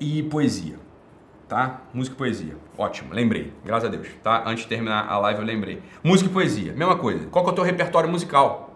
e 0.00 0.22
poesia 0.22 0.85
tá? 1.48 1.82
Música 1.92 2.14
e 2.14 2.18
poesia. 2.18 2.56
Ótimo, 2.76 3.14
lembrei. 3.14 3.52
Graças 3.64 3.88
a 3.88 3.90
Deus, 3.90 4.08
tá? 4.22 4.42
Antes 4.46 4.64
de 4.64 4.68
terminar 4.68 5.08
a 5.08 5.18
live 5.18 5.40
eu 5.40 5.46
lembrei. 5.46 5.82
Música 6.02 6.28
e 6.30 6.32
poesia, 6.32 6.72
mesma 6.72 6.96
coisa. 6.96 7.26
Qual 7.26 7.44
que 7.44 7.50
é 7.50 7.52
o 7.52 7.54
teu 7.54 7.64
repertório 7.64 8.08
musical? 8.08 8.74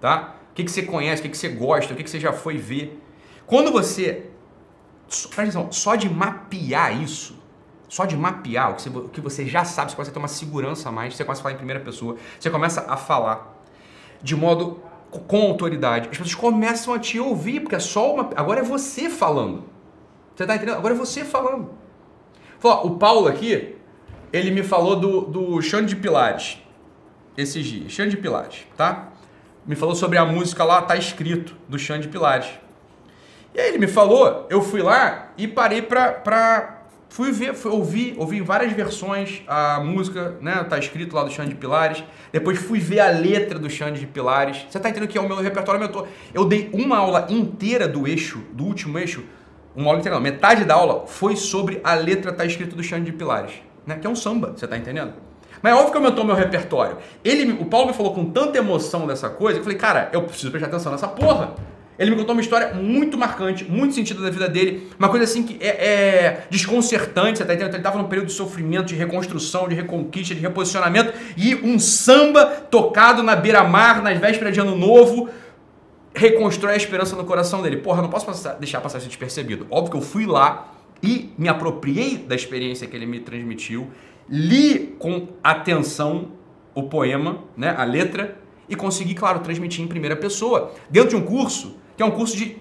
Tá? 0.00 0.36
O 0.50 0.54
que, 0.54 0.64
que 0.64 0.70
você 0.70 0.82
conhece, 0.82 1.20
o 1.20 1.22
que, 1.24 1.30
que 1.30 1.36
você 1.36 1.48
gosta, 1.48 1.92
o 1.92 1.96
que, 1.96 2.04
que 2.04 2.10
você 2.10 2.20
já 2.20 2.32
foi 2.32 2.56
ver. 2.56 3.02
Quando 3.46 3.70
você... 3.70 4.30
Presta 5.06 5.42
atenção, 5.42 5.70
só 5.70 5.94
de 5.94 6.08
mapear 6.08 7.00
isso, 7.00 7.38
só 7.88 8.04
de 8.04 8.16
mapear 8.16 8.72
o 8.72 8.74
que, 8.74 8.82
você, 8.82 8.88
o 8.88 9.08
que 9.08 9.20
você 9.20 9.46
já 9.46 9.64
sabe, 9.64 9.90
você 9.90 9.94
começa 9.94 10.10
a 10.10 10.14
ter 10.14 10.18
uma 10.18 10.26
segurança 10.26 10.88
a 10.88 10.92
mais, 10.92 11.14
você 11.14 11.24
começa 11.24 11.40
a 11.40 11.42
falar 11.44 11.54
em 11.54 11.58
primeira 11.58 11.80
pessoa, 11.80 12.16
você 12.40 12.50
começa 12.50 12.84
a 12.88 12.96
falar 12.96 13.56
de 14.20 14.34
modo 14.34 14.82
com 15.28 15.42
autoridade. 15.42 16.08
As 16.10 16.18
pessoas 16.18 16.34
começam 16.34 16.92
a 16.92 16.98
te 16.98 17.20
ouvir, 17.20 17.60
porque 17.60 17.76
é 17.76 17.80
só 17.80 18.12
uma... 18.12 18.30
Agora 18.34 18.60
é 18.60 18.62
você 18.64 19.08
falando. 19.08 19.62
Você 20.34 20.44
tá 20.44 20.56
entendendo? 20.56 20.76
Agora 20.76 20.94
é 20.94 20.96
você 20.96 21.24
falando. 21.24 21.70
Falou, 22.66 22.86
o 22.86 22.98
Paulo 22.98 23.28
aqui, 23.28 23.76
ele 24.32 24.50
me 24.50 24.64
falou 24.64 24.96
do, 24.96 25.20
do 25.20 25.62
Xande 25.62 25.94
de 25.94 26.00
Pilares, 26.00 26.58
esses 27.38 27.64
dias. 27.64 27.92
Xande 27.92 28.10
de 28.10 28.16
Pilares, 28.16 28.66
tá? 28.76 29.12
Me 29.64 29.76
falou 29.76 29.94
sobre 29.94 30.18
a 30.18 30.24
música 30.24 30.64
lá, 30.64 30.82
tá 30.82 30.96
escrito, 30.96 31.54
do 31.68 31.78
Xande 31.78 32.02
de 32.02 32.08
Pilares. 32.08 32.48
E 33.54 33.60
aí 33.60 33.68
ele 33.68 33.78
me 33.78 33.86
falou, 33.86 34.48
eu 34.50 34.60
fui 34.60 34.82
lá 34.82 35.28
e 35.38 35.46
parei 35.46 35.80
pra, 35.80 36.10
pra 36.10 36.82
fui 37.08 37.30
ver, 37.30 37.54
fui 37.54 37.70
ouvir, 37.70 38.16
ouvi 38.18 38.40
várias 38.40 38.72
versões 38.72 39.42
a 39.46 39.78
música, 39.78 40.36
né, 40.40 40.64
tá 40.68 40.76
escrito 40.76 41.14
lá 41.14 41.22
do 41.22 41.30
Xande 41.30 41.50
de 41.50 41.54
Pilares. 41.54 42.02
Depois 42.32 42.58
fui 42.58 42.80
ver 42.80 42.98
a 42.98 43.10
letra 43.10 43.60
do 43.60 43.70
Xande 43.70 44.00
de 44.00 44.08
Pilares. 44.08 44.66
Você 44.68 44.80
tá 44.80 44.90
entendendo 44.90 45.08
que 45.08 45.16
é 45.16 45.20
o 45.20 45.28
meu 45.28 45.36
repertório 45.36 45.80
aumentou. 45.80 46.08
Eu 46.34 46.44
dei 46.44 46.68
uma 46.72 46.98
aula 46.98 47.28
inteira 47.30 47.86
do 47.86 48.08
eixo, 48.08 48.42
do 48.52 48.64
último 48.64 48.98
eixo, 48.98 49.22
uma 49.76 49.88
aula 49.88 49.98
inteira, 50.00 50.18
metade 50.18 50.64
da 50.64 50.74
aula 50.74 51.06
foi 51.06 51.36
sobre 51.36 51.80
a 51.84 51.94
letra 51.94 52.32
tá 52.32 52.44
escrito 52.44 52.74
do 52.74 52.82
Xande 52.82 53.06
de 53.06 53.12
Pilares, 53.12 53.52
né? 53.86 53.98
Que 54.00 54.06
é 54.06 54.10
um 54.10 54.16
samba, 54.16 54.54
você 54.56 54.66
tá 54.66 54.76
entendendo? 54.76 55.12
Mas 55.62 55.72
é 55.72 55.74
óbvio 55.74 55.92
que 55.92 55.98
aumentou 55.98 56.24
meu 56.24 56.34
repertório. 56.34 56.98
Ele, 57.24 57.52
o 57.52 57.66
Paulo 57.66 57.88
me 57.88 57.92
falou 57.92 58.14
com 58.14 58.24
tanta 58.30 58.58
emoção 58.58 59.06
dessa 59.06 59.28
coisa, 59.28 59.54
que 59.54 59.60
eu 59.60 59.64
falei, 59.64 59.78
cara, 59.78 60.08
eu 60.12 60.22
preciso 60.22 60.50
prestar 60.50 60.68
atenção 60.68 60.92
nessa 60.92 61.08
porra. 61.08 61.54
Ele 61.98 62.10
me 62.10 62.16
contou 62.16 62.34
uma 62.34 62.42
história 62.42 62.74
muito 62.74 63.16
marcante, 63.16 63.64
muito 63.64 63.94
sentido 63.94 64.22
da 64.22 64.28
vida 64.28 64.48
dele, 64.48 64.90
uma 64.98 65.08
coisa 65.08 65.24
assim 65.24 65.42
que 65.42 65.56
é, 65.64 65.68
é 65.68 66.46
desconcertante, 66.50 67.38
você 67.38 67.44
tá 67.44 67.54
entendendo? 67.54 67.72
Ele 67.72 67.78
estava 67.78 67.96
num 67.98 68.08
período 68.08 68.26
de 68.26 68.34
sofrimento, 68.34 68.86
de 68.86 68.94
reconstrução, 68.94 69.66
de 69.66 69.74
reconquista, 69.74 70.34
de 70.34 70.40
reposicionamento, 70.40 71.14
e 71.36 71.54
um 71.54 71.78
samba 71.78 72.44
tocado 72.46 73.22
na 73.22 73.34
beira-mar, 73.34 74.02
nas 74.02 74.18
vésperas 74.18 74.52
de 74.52 74.60
ano 74.60 74.76
novo, 74.76 75.30
reconstrói 76.16 76.72
a 76.72 76.76
esperança 76.76 77.14
no 77.14 77.24
coração 77.24 77.62
dele. 77.62 77.76
Porra, 77.76 78.00
não 78.00 78.08
posso 78.08 78.24
passar, 78.24 78.54
deixar 78.54 78.80
passar 78.80 78.98
isso 78.98 79.06
despercebido. 79.06 79.66
Óbvio 79.70 79.92
que 79.92 79.96
eu 79.98 80.02
fui 80.02 80.24
lá 80.24 80.72
e 81.02 81.30
me 81.36 81.46
apropriei 81.46 82.16
da 82.16 82.34
experiência 82.34 82.86
que 82.86 82.96
ele 82.96 83.04
me 83.04 83.20
transmitiu, 83.20 83.90
li 84.28 84.96
com 84.98 85.28
atenção 85.44 86.32
o 86.74 86.84
poema, 86.84 87.44
né, 87.56 87.74
a 87.76 87.84
letra, 87.84 88.38
e 88.68 88.74
consegui, 88.74 89.14
claro, 89.14 89.40
transmitir 89.40 89.84
em 89.84 89.86
primeira 89.86 90.16
pessoa, 90.16 90.72
dentro 90.90 91.10
de 91.10 91.16
um 91.16 91.22
curso, 91.22 91.76
que 91.96 92.02
é 92.02 92.06
um 92.06 92.10
curso 92.10 92.36
de 92.36 92.56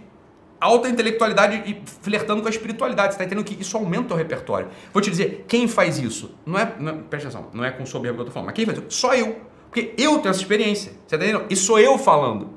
alta 0.59 0.87
intelectualidade 0.87 1.63
e 1.65 1.81
flertando 2.01 2.41
com 2.41 2.47
a 2.47 2.51
espiritualidade. 2.51 3.13
Você 3.13 3.15
está 3.15 3.25
entendendo 3.25 3.45
que 3.45 3.59
isso 3.59 3.75
aumenta 3.75 4.13
o 4.13 4.17
repertório. 4.17 4.67
Vou 4.93 5.01
te 5.01 5.09
dizer, 5.09 5.45
quem 5.47 5.67
faz 5.67 5.97
isso? 5.97 6.35
Não 6.45 6.59
é, 6.59 6.75
não 6.79 6.91
é 6.91 6.95
presta 7.09 7.29
atenção, 7.29 7.49
não 7.53 7.63
é 7.63 7.71
com 7.71 7.85
soberba 7.85 8.17
que 8.17 8.21
eu 8.21 8.25
tô 8.25 8.31
falando, 8.31 8.47
mas 8.47 8.55
quem 8.55 8.65
faz 8.65 8.77
isso? 8.77 8.87
Só 8.89 9.15
eu. 9.15 9.41
Porque 9.69 9.93
eu 9.97 10.19
tenho 10.19 10.29
essa 10.29 10.39
experiência. 10.39 10.91
Você 11.05 11.15
está 11.15 11.17
entendendo? 11.17 11.45
E 11.49 11.55
sou 11.55 11.79
eu 11.79 11.97
falando. 11.97 12.54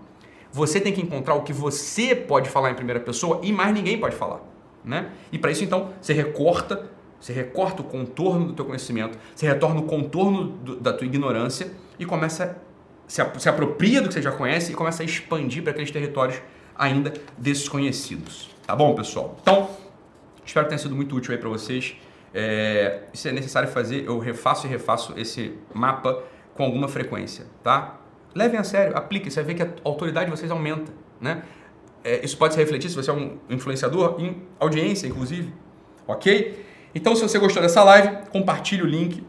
Você 0.52 0.80
tem 0.80 0.92
que 0.92 1.00
encontrar 1.00 1.34
o 1.34 1.42
que 1.42 1.52
você 1.52 2.14
pode 2.14 2.48
falar 2.48 2.70
em 2.70 2.74
primeira 2.74 3.00
pessoa 3.00 3.40
e 3.42 3.52
mais 3.52 3.72
ninguém 3.72 3.98
pode 3.98 4.16
falar. 4.16 4.40
Né? 4.84 5.10
E 5.30 5.38
para 5.38 5.50
isso, 5.50 5.64
então, 5.64 5.90
você 6.00 6.12
recorta, 6.12 6.88
você 7.20 7.32
recorta 7.32 7.82
o 7.82 7.84
contorno 7.84 8.46
do 8.46 8.52
teu 8.54 8.64
conhecimento, 8.64 9.18
você 9.34 9.46
retorna 9.46 9.80
o 9.80 9.84
contorno 9.84 10.44
do, 10.44 10.76
da 10.76 10.92
tua 10.92 11.06
ignorância 11.06 11.70
e 11.98 12.06
começa 12.06 12.56
se, 13.06 13.22
se 13.38 13.48
apropria 13.48 14.00
do 14.00 14.08
que 14.08 14.14
você 14.14 14.22
já 14.22 14.30
conhece 14.30 14.72
e 14.72 14.74
começa 14.74 15.02
a 15.02 15.06
expandir 15.06 15.62
para 15.62 15.72
aqueles 15.72 15.90
territórios 15.90 16.40
ainda 16.76 17.12
desconhecidos. 17.36 18.50
Tá 18.66 18.76
bom, 18.76 18.94
pessoal? 18.94 19.36
Então, 19.42 19.70
espero 20.44 20.66
que 20.66 20.70
tenha 20.70 20.78
sido 20.78 20.94
muito 20.94 21.16
útil 21.16 21.32
aí 21.32 21.38
para 21.38 21.48
vocês. 21.48 21.96
É, 22.32 23.04
isso 23.12 23.26
é 23.26 23.32
necessário 23.32 23.68
fazer, 23.68 24.04
eu 24.04 24.18
refaço 24.18 24.66
e 24.66 24.70
refaço 24.70 25.14
esse 25.16 25.54
mapa 25.74 26.22
com 26.54 26.64
alguma 26.64 26.86
frequência, 26.86 27.46
tá? 27.62 27.97
Levem 28.34 28.58
a 28.58 28.64
sério, 28.64 28.96
apliquem, 28.96 29.30
você 29.30 29.42
vai 29.42 29.54
ver 29.54 29.54
que 29.54 29.62
a 29.62 29.68
autoridade 29.84 30.30
de 30.30 30.36
vocês 30.36 30.50
aumenta, 30.50 30.92
né? 31.20 31.42
É, 32.04 32.24
isso 32.24 32.36
pode 32.36 32.54
se 32.54 32.60
refletir 32.60 32.88
se 32.88 32.96
você 32.96 33.10
é 33.10 33.12
um 33.12 33.38
influenciador 33.50 34.16
em 34.18 34.42
audiência, 34.58 35.06
inclusive, 35.06 35.52
ok? 36.06 36.64
Então, 36.94 37.14
se 37.14 37.22
você 37.22 37.38
gostou 37.38 37.62
dessa 37.62 37.82
live, 37.84 38.28
compartilhe 38.30 38.82
o 38.82 38.86
link 38.86 39.24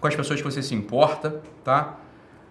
com 0.00 0.06
as 0.06 0.14
pessoas 0.14 0.40
que 0.40 0.44
você 0.44 0.62
se 0.62 0.74
importa, 0.74 1.42
tá? 1.64 1.98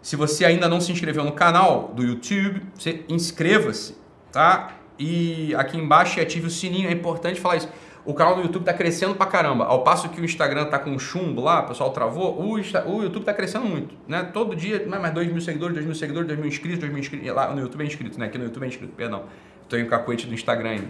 Se 0.02 0.16
você 0.16 0.46
ainda 0.46 0.68
não 0.68 0.80
se 0.80 0.92
inscreveu 0.92 1.24
no 1.24 1.32
canal 1.32 1.94
do 1.96 2.04
YouTube, 2.04 2.62
inscreva-se, 3.08 3.96
tá? 4.32 4.76
E 5.00 5.54
aqui 5.56 5.78
embaixo 5.78 6.20
ative 6.20 6.48
o 6.48 6.50
sininho, 6.50 6.90
é 6.90 6.92
importante 6.92 7.40
falar 7.40 7.58
isso. 7.58 7.70
O 8.08 8.14
canal 8.14 8.36
do 8.36 8.42
YouTube 8.42 8.62
está 8.62 8.74
crescendo 8.74 9.16
pra 9.16 9.26
caramba. 9.26 9.66
Ao 9.66 9.84
passo 9.84 10.08
que 10.08 10.22
o 10.22 10.24
Instagram 10.24 10.64
tá 10.68 10.80
com 10.80 10.98
chumbo 10.98 11.42
lá, 11.42 11.60
o 11.60 11.68
pessoal 11.68 11.90
travou, 11.90 12.42
o, 12.42 12.58
Insta, 12.58 12.88
o 12.88 13.04
YouTube 13.04 13.24
está 13.24 13.34
crescendo 13.34 13.66
muito, 13.66 13.94
né? 14.08 14.24
Todo 14.34 14.56
dia, 14.56 14.86
não 14.88 14.98
é 14.98 15.02
mais 15.02 15.14
2 15.14 15.30
mil 15.30 15.42
seguidores, 15.42 15.74
2 15.74 15.86
mil 15.86 15.94
seguidores, 15.94 16.26
2 16.26 16.40
mil 16.40 16.48
inscritos, 16.48 16.80
2 16.80 16.90
mil 16.90 17.02
inscritos. 17.02 17.28
Lá 17.36 17.54
no 17.54 17.60
YouTube 17.60 17.82
é 17.82 17.86
inscrito, 17.86 18.18
né? 18.18 18.28
Aqui 18.28 18.38
no 18.38 18.46
YouTube 18.46 18.64
é 18.64 18.68
inscrito, 18.68 18.94
perdão. 18.96 19.24
Estou 19.62 19.78
em 19.78 19.86
cacuete 19.86 20.26
do 20.26 20.34
Instagram 20.34 20.70
ainda. 20.70 20.88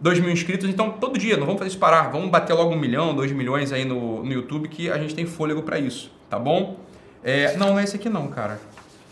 2 0.00 0.20
mil 0.20 0.30
inscritos, 0.30 0.70
então 0.70 0.92
todo 0.92 1.18
dia, 1.18 1.36
não 1.36 1.44
vamos 1.44 1.58
fazer 1.58 1.70
isso 1.70 1.78
parar. 1.78 2.08
Vamos 2.12 2.30
bater 2.30 2.54
logo 2.54 2.72
um 2.72 2.78
milhão, 2.78 3.16
2 3.16 3.32
milhões 3.32 3.72
aí 3.72 3.84
no, 3.84 4.22
no 4.22 4.32
YouTube, 4.32 4.68
que 4.68 4.88
a 4.88 4.96
gente 4.96 5.12
tem 5.12 5.26
fôlego 5.26 5.60
para 5.60 5.80
isso, 5.80 6.12
tá 6.30 6.38
bom? 6.38 6.78
É, 7.24 7.56
não, 7.56 7.70
não 7.70 7.80
é 7.80 7.82
esse 7.82 7.96
aqui 7.96 8.08
não, 8.08 8.28
cara. 8.28 8.60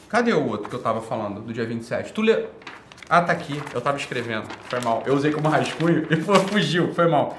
Cadê 0.08 0.32
o 0.32 0.46
outro 0.46 0.68
que 0.70 0.76
eu 0.76 0.80
tava 0.80 1.00
falando, 1.00 1.40
do 1.40 1.52
dia 1.52 1.66
27? 1.66 2.12
Tu 2.12 2.22
lê... 2.22 2.44
Ah, 3.12 3.20
tá 3.20 3.30
aqui. 3.34 3.62
Eu 3.74 3.80
tava 3.82 3.98
escrevendo. 3.98 4.48
Foi 4.70 4.80
mal. 4.80 5.02
Eu 5.04 5.14
usei 5.14 5.30
como 5.32 5.46
rascunho 5.46 6.06
e 6.10 6.16
fugiu. 6.48 6.94
Foi 6.94 7.06
mal. 7.06 7.36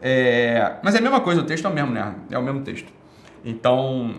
É... 0.00 0.76
Mas 0.82 0.94
é 0.94 1.00
a 1.00 1.02
mesma 1.02 1.20
coisa, 1.20 1.42
o 1.42 1.44
texto 1.44 1.66
é 1.66 1.68
o 1.68 1.74
mesmo, 1.74 1.90
né? 1.90 2.14
É 2.30 2.38
o 2.38 2.42
mesmo 2.42 2.62
texto. 2.62 2.90
Então, 3.44 4.14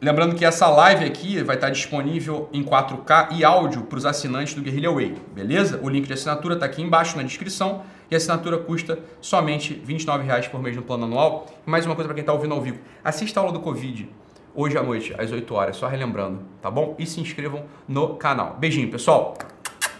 lembrando 0.00 0.36
que 0.36 0.44
essa 0.44 0.68
live 0.68 1.04
aqui 1.04 1.42
vai 1.42 1.56
estar 1.56 1.70
disponível 1.70 2.48
em 2.52 2.62
4K 2.62 3.32
e 3.32 3.44
áudio 3.44 3.82
para 3.82 3.98
os 3.98 4.06
assinantes 4.06 4.54
do 4.54 4.62
Guerrilla 4.62 4.94
Way, 4.94 5.16
beleza? 5.34 5.80
O 5.82 5.88
link 5.88 6.06
de 6.06 6.12
assinatura 6.12 6.54
está 6.54 6.64
aqui 6.64 6.80
embaixo 6.80 7.16
na 7.16 7.24
descrição 7.24 7.82
e 8.08 8.14
a 8.14 8.16
assinatura 8.18 8.56
custa 8.56 9.00
somente 9.20 9.82
R$ 9.84 9.94
29,00 9.94 10.48
por 10.48 10.62
mês 10.62 10.76
no 10.76 10.82
plano 10.82 11.06
anual. 11.06 11.46
E 11.66 11.68
mais 11.68 11.84
uma 11.86 11.96
coisa 11.96 12.06
para 12.06 12.14
quem 12.14 12.22
está 12.22 12.32
ouvindo 12.32 12.54
ao 12.54 12.60
vivo, 12.60 12.78
assista 13.02 13.40
a 13.40 13.42
aula 13.42 13.52
do 13.52 13.58
Covid 13.58 14.08
hoje 14.54 14.78
à 14.78 14.82
noite, 14.82 15.14
às 15.18 15.30
8 15.30 15.54
horas, 15.54 15.76
só 15.76 15.86
relembrando, 15.86 16.40
tá 16.62 16.70
bom? 16.70 16.94
E 16.98 17.04
se 17.04 17.20
inscrevam 17.20 17.64
no 17.86 18.14
canal. 18.14 18.56
Beijinho, 18.58 18.90
pessoal. 18.90 19.34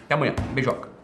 Até 0.07 0.15
amanhã. 0.15 0.35
Beijoca. 0.55 0.96